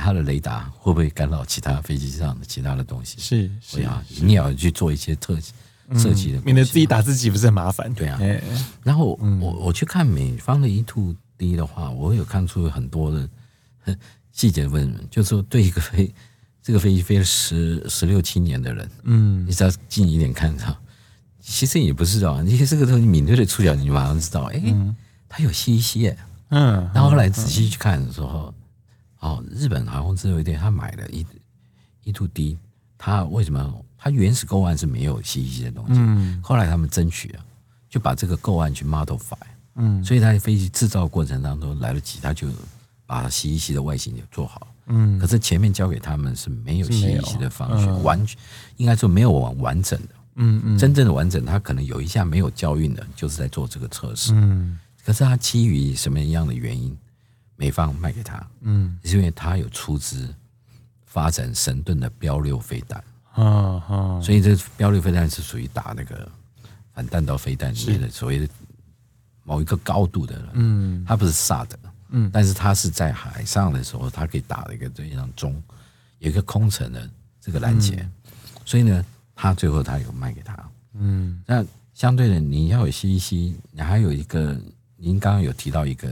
[0.00, 3.16] 它的雷达会不会干扰其他飞机上的其他的东西？
[3.18, 5.36] 是，是啊，你也要去做一些特
[5.98, 7.92] 设计的，免得自己打自己不是很麻烦。
[7.92, 8.18] 对啊，
[8.82, 13.28] 然后我我去看美方的 E two D 的话，我有看出很多的
[14.32, 16.12] 细节问，就是说对一个飞
[16.62, 20.76] 这个飞机飞了十十六七年的人，嗯，你只要近一点看到，
[21.40, 24.62] 其实也不是啊，你这个东西敏锐的触角，你马上知道，哎，
[25.28, 26.16] 它有 CEC，
[26.48, 28.54] 嗯，然后后来仔细去看的时候。
[29.20, 31.24] 哦，日本航空自卫队他买了一
[32.04, 32.56] E2D，
[32.98, 33.84] 他为什么？
[34.02, 37.44] 他原始购案是没有 CEC 的东西，嗯，后来他们争取了，
[37.88, 39.36] 就把这个购案去 modify，
[39.74, 42.48] 嗯，所以他在飞机制造过程当中来得及，他就
[43.04, 44.66] 把 C 一 C 的外形也做好。
[44.86, 48.38] 嗯，可是前面交给他们是没有 C 一 C 的方式，完全
[48.78, 50.08] 应该说没有完完整的。
[50.36, 54.32] 嗯嗯，真正的完整，他可能有一下没有交运的，就是在做这个测试。
[54.34, 56.96] 嗯，可是他基于什么样的原因，
[57.60, 58.44] 美方卖给他？
[58.62, 60.34] 嗯，是因为他有出资
[61.04, 63.04] 发展神盾的标六飞弹。
[63.32, 63.44] 啊
[63.86, 66.26] 啊，所以这标六飞弹是属于打那个
[66.94, 68.48] 反弹道飞弹里面的所谓的
[69.44, 70.42] 某一个高度的。
[70.54, 71.78] 嗯，它不是萨德。
[72.08, 75.62] 嗯，但是它是在海上的时候，它可以打了一个这样中，
[76.18, 77.08] 有一个空程的
[77.38, 78.08] 这个拦截，
[78.64, 79.04] 所以呢。
[79.42, 80.54] 他最后他有卖给他，
[80.92, 84.54] 嗯，那相对的你要有信息你还有一个，
[84.98, 86.08] 您刚刚有提到一个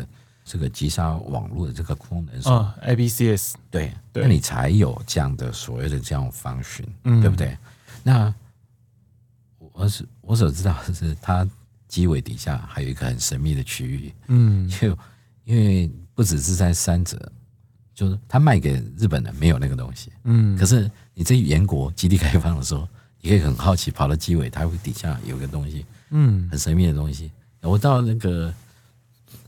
[0.48, 7.56] 这个击杀网络的这个功能是哦，IBCS，对，对，那你才有这样的所谓的这样方式，嗯，对不对？
[8.02, 8.34] 那
[9.58, 11.46] 我是我所知道的是，它
[11.86, 14.96] 机尾底下还有一个很神秘的区域，嗯， 就
[15.44, 17.30] 因为不只是在三者，
[17.94, 22.88] 就是他卖给日本的没有那个东西，嗯，可是你在原国基地开放的时候。
[23.20, 27.32] 你可以很好奇，跑到机尾，它会底下有个东西，嗯，很神秘的东西。
[27.62, 28.54] 我到那个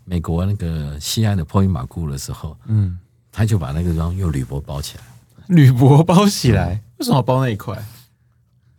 [0.04, 2.98] 美国那个西安的波伊马库的时候，嗯，
[3.30, 5.04] 他就把那个装用铝箔包起来，
[5.48, 7.76] 铝箔包起来，嗯、为什么要包那一块？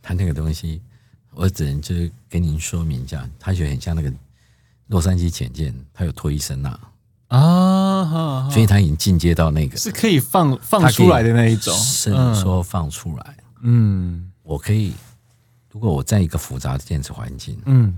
[0.02, 0.82] 他那个东西，
[1.32, 4.12] 我只能就是跟您说明一下，他就很像那个
[4.88, 6.80] 洛杉矶潜舰，它有脱衣声呐。
[7.28, 14.28] 啊，所以它已经进阶到那个是可以放放出来的那一种，是说放出来，嗯。
[14.44, 14.92] 我可以，
[15.70, 17.98] 如果我在一个复杂的电子环境，嗯，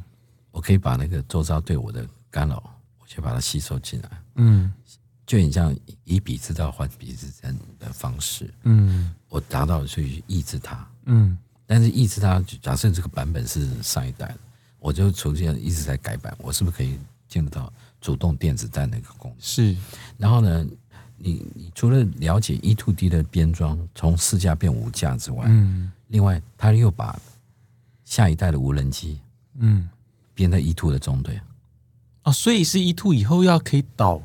[0.51, 2.61] 我可以把那个周遭对我的干扰，
[3.13, 4.73] 我就把它吸收进来，嗯，
[5.27, 11.37] 就很像以彼之道还彼之身的方式，嗯，我达到去抑制它，嗯，
[11.67, 14.39] 但是抑制它，假设这个版本是上一代的，
[14.79, 16.97] 我就重新一直在改版，我是不是可以
[17.27, 19.37] 进入到主动电子战那个功能？
[19.39, 19.77] 是，
[20.17, 20.65] 然后呢，
[21.15, 25.91] 你你除了了解 E to D 的编装从四架变五架之外，嗯。
[26.07, 27.19] 另外，他又把
[28.05, 29.19] 下一代的无人机，
[29.59, 29.87] 嗯，
[30.33, 31.41] 编在 E two 的中队，
[32.23, 34.21] 哦，所以是 E two 以后要可以导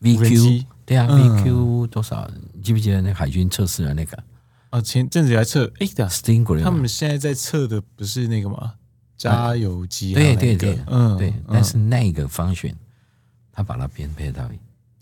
[0.00, 2.30] VQ，对啊，VQ 多少？
[2.52, 4.22] 你记不记得那海军测试的那个？
[4.70, 8.74] 啊，前阵子还测，哎，，Stingray，他们现在在测的不是那个吗？
[9.16, 12.74] 加油机，对对对，嗯，对，但是那个方选，
[13.52, 14.48] 他把它编配到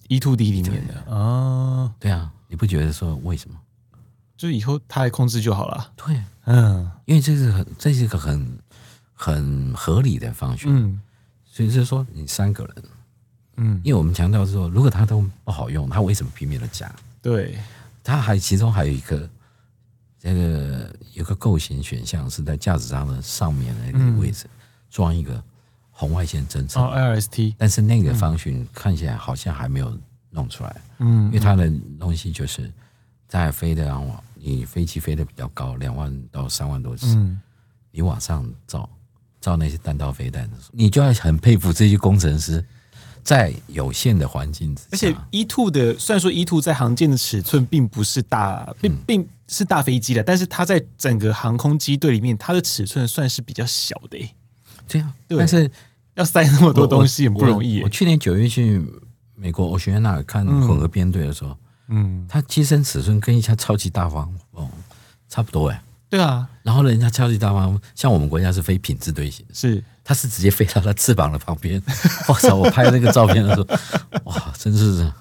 [0.08, 3.56] E two D 里面的啊，对啊，你不觉得说为什么？
[4.36, 5.92] 就以后他来控制就好了。
[5.96, 8.58] 对，嗯，因为这是很，这是一个很
[9.12, 10.68] 很合理的方选。
[10.72, 11.00] 嗯，
[11.58, 12.84] 所以就是说，你三个人，
[13.56, 16.88] 嗯，因为我们强调是说，如果他都不好用，他为什么拼命的加？
[17.20, 17.58] 对，
[18.04, 19.28] 他还其中还有一个
[20.20, 24.46] 这个有个构型选项是在驾驶舱的上面的那个位置
[24.88, 25.42] 装一个
[25.90, 29.98] 红外线侦测哦，LST，但是那个方寻看起来好像还没有
[30.30, 30.80] 弄出来。
[30.98, 32.72] 嗯，因为它的东西就是
[33.26, 34.22] 在飞的往。
[34.40, 37.40] 你飞机飞的比较高，两万到三万多尺，嗯，
[37.90, 38.88] 你往上照
[39.40, 42.64] 照那些弹道飞弹的时候，你就要很佩服这些工程师，
[43.22, 54.18] 在有限的环境之下，而且 E two 的虽然说 E two 在航舰的尺寸并不是大，并并是大飞机的，但是它在整个航空机队里面，它的尺寸算是比较小的。
[54.86, 55.70] 这样，但是
[56.14, 57.80] 要塞那么多东西也不容易。
[57.82, 58.84] 我去年九月去
[59.34, 61.56] 美国欧雪纳看混合编队的时候。
[61.90, 64.70] 嗯，它机身尺寸跟一架超级大黄蜂
[65.26, 65.82] 差不多哎。
[66.10, 71.82] 对啊，然后人家超级大方，像我们国家是非品质队形，是它是直接飞到它翅膀的旁边。
[72.28, 72.54] 我操！
[72.54, 73.66] 我拍那个照片的时候，
[74.24, 75.12] 哇，真是，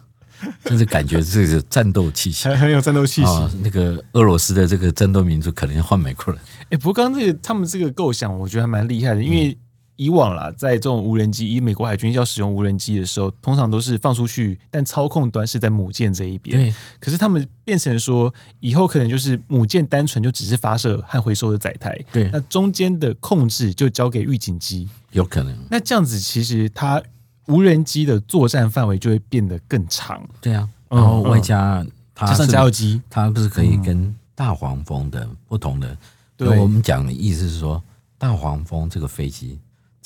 [0.64, 3.28] 真是感觉这个战斗气息，很有战斗气息。
[3.28, 6.42] 哦，那个俄罗斯的这个战斗民族可能要换美国人。
[6.70, 9.58] 哎，不过刚刚这个他们这个构想，我觉得还蛮厉害的，因为。
[9.98, 16.56] 以往啦，在这种无人机，以美国海军要使用无人机的时候，通常都是放出去，但操控端是在母舰这一边。
[16.56, 16.74] 对。
[17.00, 22.00] 可是他们变成说，以后可能就是母舰单纯就只是发射和回收的载台。
[22.12, 22.30] 对。
[22.32, 24.88] 那中间的控制就交给预警机。
[25.14, 25.58] 有可能。
[25.70, 27.02] 那这样子，其实它
[27.48, 30.24] 无人机的作战范围就会变得更长。
[30.40, 30.70] 对啊。
[30.90, 31.84] 然后外加
[32.14, 35.98] 它加上加油机，它不是可以跟大黄蜂的不同的？
[36.36, 36.60] 对。
[36.60, 37.82] 我们讲的意思是说，
[38.20, 39.58] 大黄蜂这个飞机。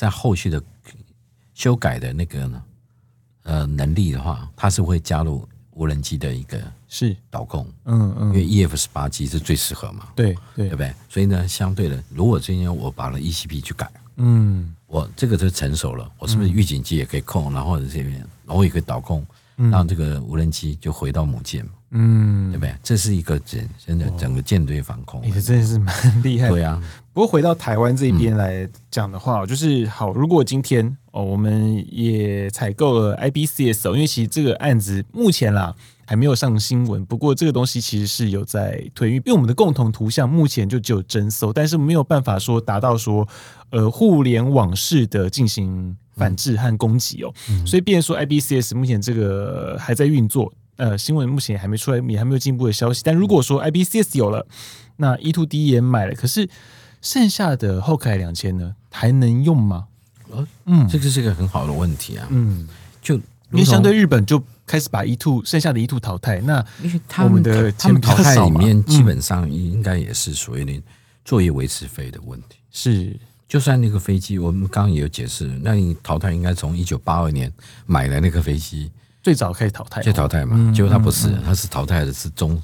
[0.01, 0.59] 在后续的
[1.53, 2.63] 修改的那个呢，
[3.43, 7.15] 呃，能力的话，它是会加入无人机的一个是。
[7.29, 10.91] 导控，嗯嗯，因为 EF 十八 G 是最适合嘛，对对，对不对？
[11.07, 19.23] 所以呢，相对的，如果今天我把了 ECP 去改，嗯，我这个就成熟了，我是不是预警机也可以控，然后这边，然后也可以导控，
[19.55, 22.73] 让这个无人机就回到母舰，嗯，对不对？
[22.81, 26.53] 这是一个整真的整个舰队防空，你的真的是蛮厉害的。
[26.53, 26.81] 对啊，
[27.13, 35.75] 不过回到台湾这边来讲的话，就是好，如果今天哦，我们也采购了 IBCS 哦，因为其实这个案子目前啦
[36.05, 43.27] 还没有上新闻，不过这个东西其实是有在推，因为我们的共同图像目前就只有侦搜，但是没有办法说达到说
[43.71, 47.33] 呃互联网式的进行反制和攻击哦，
[47.65, 50.53] 所以，变成说 IBCS 目前这个还在运作。
[50.81, 53.03] 呃，新闻目前还没出来，也还没有进一步的消息。
[53.05, 54.47] 但如果说 IBCS 有了，
[54.97, 56.49] 那 E2D 也买了，可是
[57.03, 59.85] 剩下的后凯两千呢，还能用吗？
[60.31, 62.25] 呃嗯，这个是一个很好的问题啊。
[62.31, 62.67] 嗯，
[62.99, 63.13] 就
[63.51, 70.81] 因为相对日本就开始把 E2 剩下的 E2 淘汰，那因为他们的他们淘汰里面基本上应该也是属于那
[71.23, 72.57] 作业维持费的问题。
[72.71, 73.15] 是，
[73.47, 77.53] 就算那个飞机，我们刚刚也有解释，那你淘汰应该从一九八二年
[77.85, 78.89] 买的那个飞机。
[79.21, 80.71] 最早可以淘汰，最淘汰嘛？
[80.73, 82.61] 结果它不是，它是淘汰的是中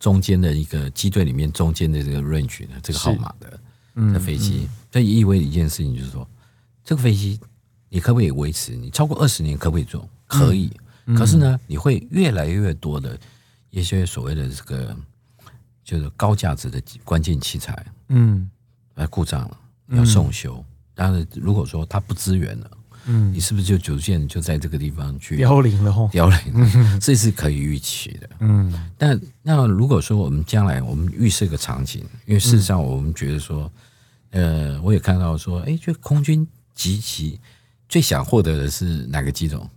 [0.00, 4.68] 中间的一个机队里面中间的这个 range 的这个号码的的飞机。
[4.90, 6.28] 这也意味着一件事情，就是说
[6.84, 7.38] 这个飞机
[7.88, 8.74] 你可不可以维持？
[8.74, 10.08] 你超过二十年可不可以做？
[10.26, 10.72] 可以。
[11.16, 13.18] 可是呢，你会越来越多的
[13.70, 14.96] 一些所谓的这个
[15.84, 18.50] 就是高价值的关键器材，嗯，
[18.94, 19.58] 来故障了，
[19.90, 20.64] 要送修。
[20.94, 22.70] 但是，如果说它不支援了。
[23.06, 26.08] 嗯，你是不是就逐渐就在这个地方去凋零了？
[26.12, 28.30] 凋零，这是可以预期的。
[28.38, 33.68] 嗯，但那如果说我们将来我们预设个场景，因为事实上我们觉得说，
[34.30, 37.40] 呃，我也看到说，哎，就空军极其
[37.88, 39.68] 最想获得的是哪个机种，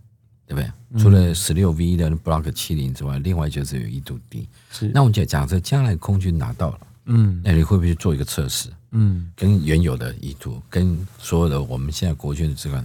[0.46, 1.02] 对不对？
[1.02, 4.48] 除了十六 V 的 Block 七零之外，另外就是有一度 D。
[4.70, 8.68] 是，那我们讲假设将来空军拿到了，嗯，那你会不会做一个测试？
[8.92, 12.84] 嗯，跟原有的意图跟所有的我们现在国军的这个。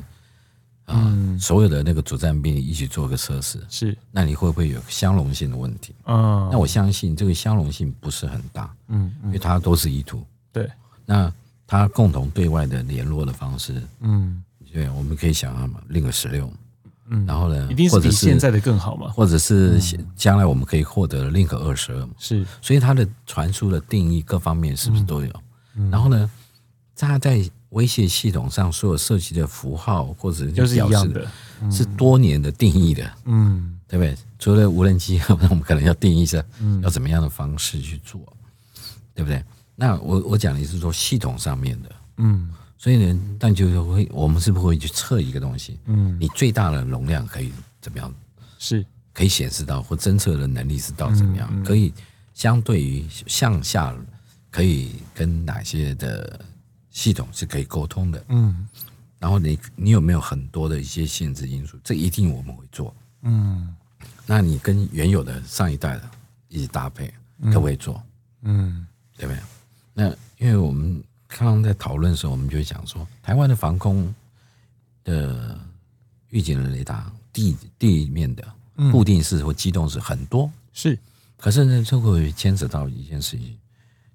[0.96, 5.94] 嗯，所有的那个主战兵一起做个测试，是，那你会不会有相容性的问题？
[6.06, 10.24] 嗯，那我相信这个相容性不是很大，嗯，因为它都是意图。
[10.52, 10.70] 对，
[11.06, 11.32] 那
[11.66, 16.52] 它共同对外的联络的方式，嗯，对，我们可以想象嘛，Link 十六，
[17.10, 19.80] 嗯，然后呢，一定是比现在的更好嘛，或者是
[20.16, 25.32] 将来我们可以获得 Link 二十二，是，所以它的传输的定义各方面是不是都有？
[25.90, 26.30] 然后呢，
[26.96, 27.50] 它在。
[27.72, 31.26] 威胁系统上所有涉及的符号或者就是一样的，
[31.72, 34.16] 是多年的定义的，嗯，对不对？
[34.38, 36.44] 除了无人机，那 我们可能要定义一下，
[36.84, 38.22] 要怎么样的方式去做，
[39.14, 39.44] 对不对？
[39.76, 45.80] 那我我讲的是说系统上面的，嗯，所以呢，但就是会我们是不是会去测一个东西？
[45.86, 48.14] 嗯，你最大的容量可以怎么样？
[48.60, 51.64] 是可以显示到或侦测的能力是到怎么样？
[51.64, 51.94] 可以
[52.34, 53.96] 相对于向下
[54.50, 56.38] 可以跟哪些的？
[56.92, 58.68] 系统是可以沟通的，嗯，
[59.18, 61.78] 然后你你有没有很多的一些限制因素？
[61.84, 63.74] 这一定我们会做，嗯，
[64.26, 66.10] 那你跟原有的上一代的
[66.50, 67.12] 一起搭配，
[67.46, 68.02] 可不可以做？
[68.42, 68.86] 嗯，
[69.18, 69.42] 对不对？
[69.94, 74.14] 那因为我们刚刚在讨论的时候，我们就会讲说，台湾的防空
[75.04, 75.58] 的
[76.30, 78.44] 预警的雷达，地地面的
[78.92, 80.98] 固定式或机动式很多，是，
[81.38, 83.58] 可是呢，这会牵扯到一件事情，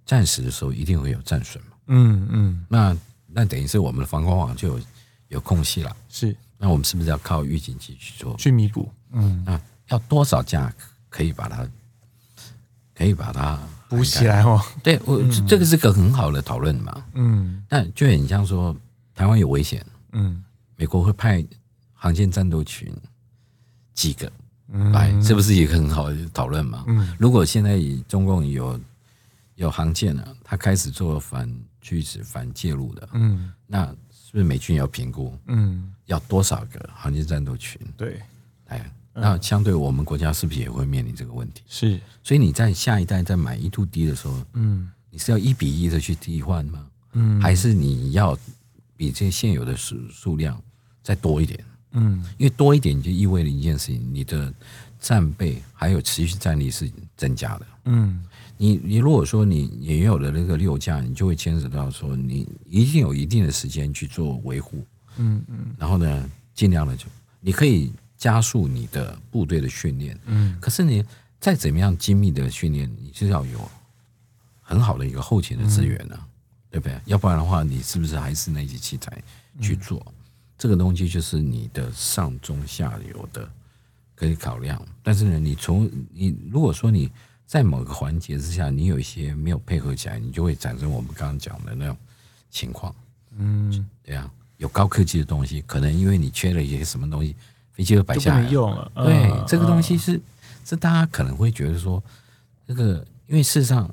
[0.05, 1.76] 战时的时候一定会有战损嘛。
[1.89, 2.97] 嗯嗯，那
[3.29, 4.85] 那等于是我们的防空网就有
[5.29, 5.97] 有空隙了。
[6.09, 8.91] 是，那我们是不是要靠预警机去做去弥补？
[9.13, 10.73] 嗯，那要多少架
[11.09, 11.69] 可以把它
[12.95, 13.59] 可以把它
[13.89, 14.61] 补起来哦？
[14.83, 17.05] 对，我这个是个很好的讨论嘛。
[17.15, 18.75] 嗯，那就很像说
[19.15, 20.43] 台湾有危险，嗯，
[20.77, 21.45] 美国会派
[21.93, 22.93] 航舰战斗群
[23.95, 24.33] 几个
[24.93, 26.85] 来，是不是一个很好的讨论嘛？
[26.89, 27.79] 嗯，如果现在
[28.09, 28.81] 中共有
[29.55, 31.49] 有航舰了，他开始做反。
[31.87, 35.39] 去是反介入的，嗯，那是不是美军要评估？
[35.47, 37.81] 嗯，要多少个航空战斗群？
[37.97, 38.21] 对，
[38.67, 41.63] 哎，那相对我们国家是不是也会面临这个问题？
[41.69, 46.85] 是，所以你在下一代在买 E2D 的时候，嗯，你是要一比一的去替换吗？
[47.13, 48.37] 嗯，还是你要
[48.97, 50.61] 比这现有的数数量
[51.05, 51.65] 再多一点？
[51.93, 54.53] 嗯，因为多一点就意味着一件事情，你的
[54.99, 57.67] 战备还有持续战力是增加的。
[57.85, 58.25] 嗯。
[58.59, 64.85] 你你如果说你也有了那个六架，你就会牵扯到说你一定有一定的时间去做维护，
[65.19, 67.05] 嗯嗯，然后呢，尽量的就
[67.41, 71.05] 你可以加速你的部队的训练，嗯，可是你
[71.39, 73.71] 再怎么样精密的训练，你是要有
[74.63, 76.19] 很好的一个后勤的资源呢，
[76.71, 76.99] 对不对？
[77.05, 79.23] 要不然的话，你是不是还是那些器材
[79.61, 80.05] 去做？
[80.57, 83.47] 这个东西就是你的上中下游的
[84.15, 87.11] 可以考量，但是呢，你从你如果说你。
[87.47, 91.97] 在某个环节之下，你有一些没有配合起来，你就会产生我们刚刚讲的那种
[92.51, 92.95] 情况。
[93.39, 97.37] 嗯，对啊，有高科技的东西，可能因为你缺了一些什么东西，
[97.73, 98.49] 飞机就摆下来。
[98.49, 98.91] 用了。
[98.97, 100.21] 对，这个东西是
[100.65, 102.03] 这大家可能会觉得说，
[102.67, 103.89] 这个因为事实上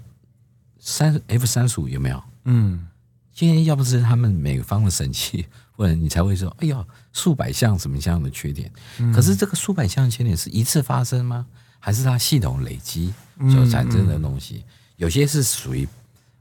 [0.80, 2.24] 三 F 三十五有没有？
[2.46, 2.88] 嗯，
[3.34, 5.46] 今天要不是他们美方的神器，
[5.76, 8.72] 或者你才会说，哎呀，数百项什么这样的缺点。
[9.14, 11.46] 可是这个数百项缺点是一次发生吗？
[11.86, 13.14] 还是它系统累积
[13.52, 14.64] 所产生的东西？
[14.96, 15.86] 有些是属于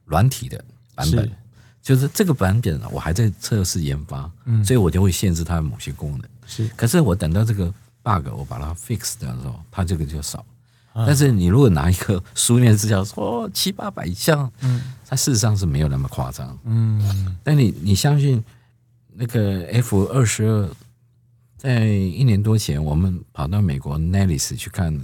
[0.05, 0.65] 软体的
[0.95, 1.29] 版本，
[1.83, 4.31] 就是这个版本我还在测试研发，
[4.65, 6.21] 所以我就会限制它的某些功能。
[6.47, 7.67] 是，可是我等到这个
[8.05, 10.47] bug 我把它 fix 掉的时候，它这个就少。
[10.95, 17.37] 但是你如果拿一个书面资料说哦七八百项，嗯，它事实上是没有那么夸张，嗯。
[17.43, 18.41] 但你你相信
[19.13, 20.71] 那个 F 二十二，
[21.57, 24.97] 在一年多前我们跑到美国 Nellis 去看，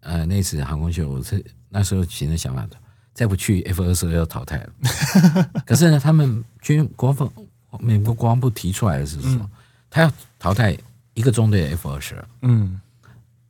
[0.00, 2.76] 呃，那次航空秀，我是那时候其实想法的，
[3.14, 4.72] 再不去 F 二十二要淘汰了。
[5.64, 7.30] 可是呢，他们军国防
[7.78, 9.50] 美国国防部提出来的是说，
[9.88, 10.76] 他要淘汰
[11.14, 12.80] 一个中队 F 二十二，嗯，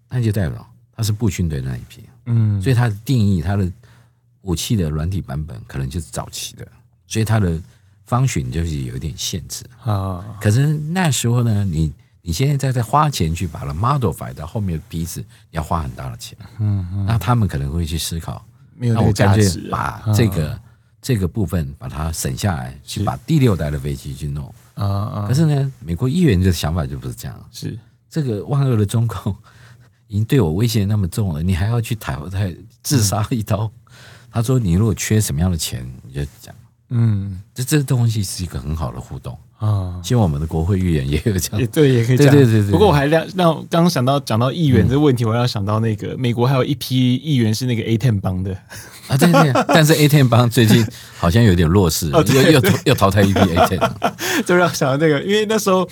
[0.09, 0.67] 那就代表。
[0.93, 3.67] 他是步军队那一批，嗯，所以它的定义，它的
[4.43, 6.69] 武器的软体版本可能就是早期的，
[7.07, 7.59] 所以它的
[8.07, 10.37] function 就是有一点限制啊。
[10.43, 11.91] 可是那时候呢，你
[12.23, 18.45] 你现在在在花钱去把它 modify 到后面的批次，要花很大的钱，嗯，那他们可能会去思考，
[18.77, 20.61] 没有那个价值，把这个
[21.01, 24.53] 这个部分把它省下来，去把第六代的飞机去弄。
[24.75, 25.25] 啊啊。
[25.27, 27.79] 可是呢，美国议员的想法就不是这样，是。
[28.09, 29.35] 这个万恶的中共。
[30.09, 32.41] 已经对我威胁那么重了，你还要去讨他
[32.83, 33.63] 自杀一刀？
[33.63, 33.93] 嗯、
[34.29, 36.53] 他说：“你如果缺什么样的钱，你就讲。”
[36.91, 40.01] 嗯，这这东西是一个很好的互动啊。
[40.03, 42.35] 希望我们的国会议员也有这样，对，也可以这样。
[42.35, 42.71] 对对对对。
[42.73, 48.53] 不过我还让让刚刚想到讲到议员这个问题，我要想到那个美国还有一批议员是那个 A Ten 帮的
[49.07, 49.53] 啊，对对。
[49.69, 50.85] 但是 A Ten 帮最近
[51.19, 53.91] 好像有点弱势， 又又又淘汰一批 A Ten，
[54.45, 55.89] 就让想到那个，因为那时候。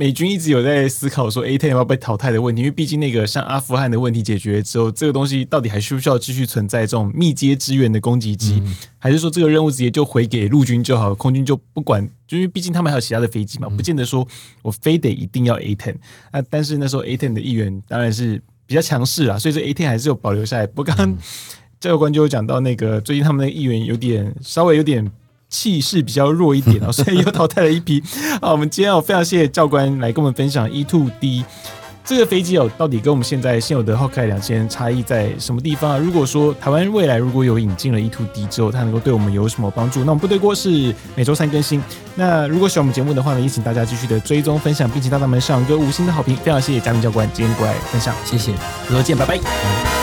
[0.00, 12.02] 美军一直有在思考说 A10 要不要被淘汰的问题，因为毕竟那个像阿富汗的问题解决之后，这个东西到底还需不需要继续存在这种密接支援的攻击机，嗯、还是说这个任务直接就回给陆军就好，空军就不管？
[12.26, 14.26] 就因为毕竟他们还有其他的飞机嘛，不见得说
[14.62, 15.94] 我非得一定要 A ten。
[16.32, 20.66] 那但是那时候 A ten 的议员当然是比较强势啊，所以这 A ten 还是有保留下来。
[20.66, 21.14] 不过刚刚
[21.78, 25.12] 教官就有讲到那个最近他们的议员有点稍微有点。
[25.50, 28.02] 气势比较弱一点哦， 所以又淘汰了一批。
[28.40, 31.44] 好，我们今天哦，非常谢谢教官来跟我们分享 E2D
[32.02, 35.98] 这个飞机哦，到底跟我们现在现有的 Hawkeye 两千差异在什么地方啊？
[35.98, 40.00] 如果说台湾未来如果有引进了 E2D 之后，它能够对我们有什么帮助？
[40.00, 41.80] 那我们部队锅是每周三更新。
[42.16, 46.34] 那如果喜欢我们节目的话呢，也请大家继续的追踪分享，并且大大们上个五星的好评。
[46.36, 48.52] 非常谢谢嘉明教官今天过来分享，谢谢，
[48.88, 49.99] 回头见，拜拜。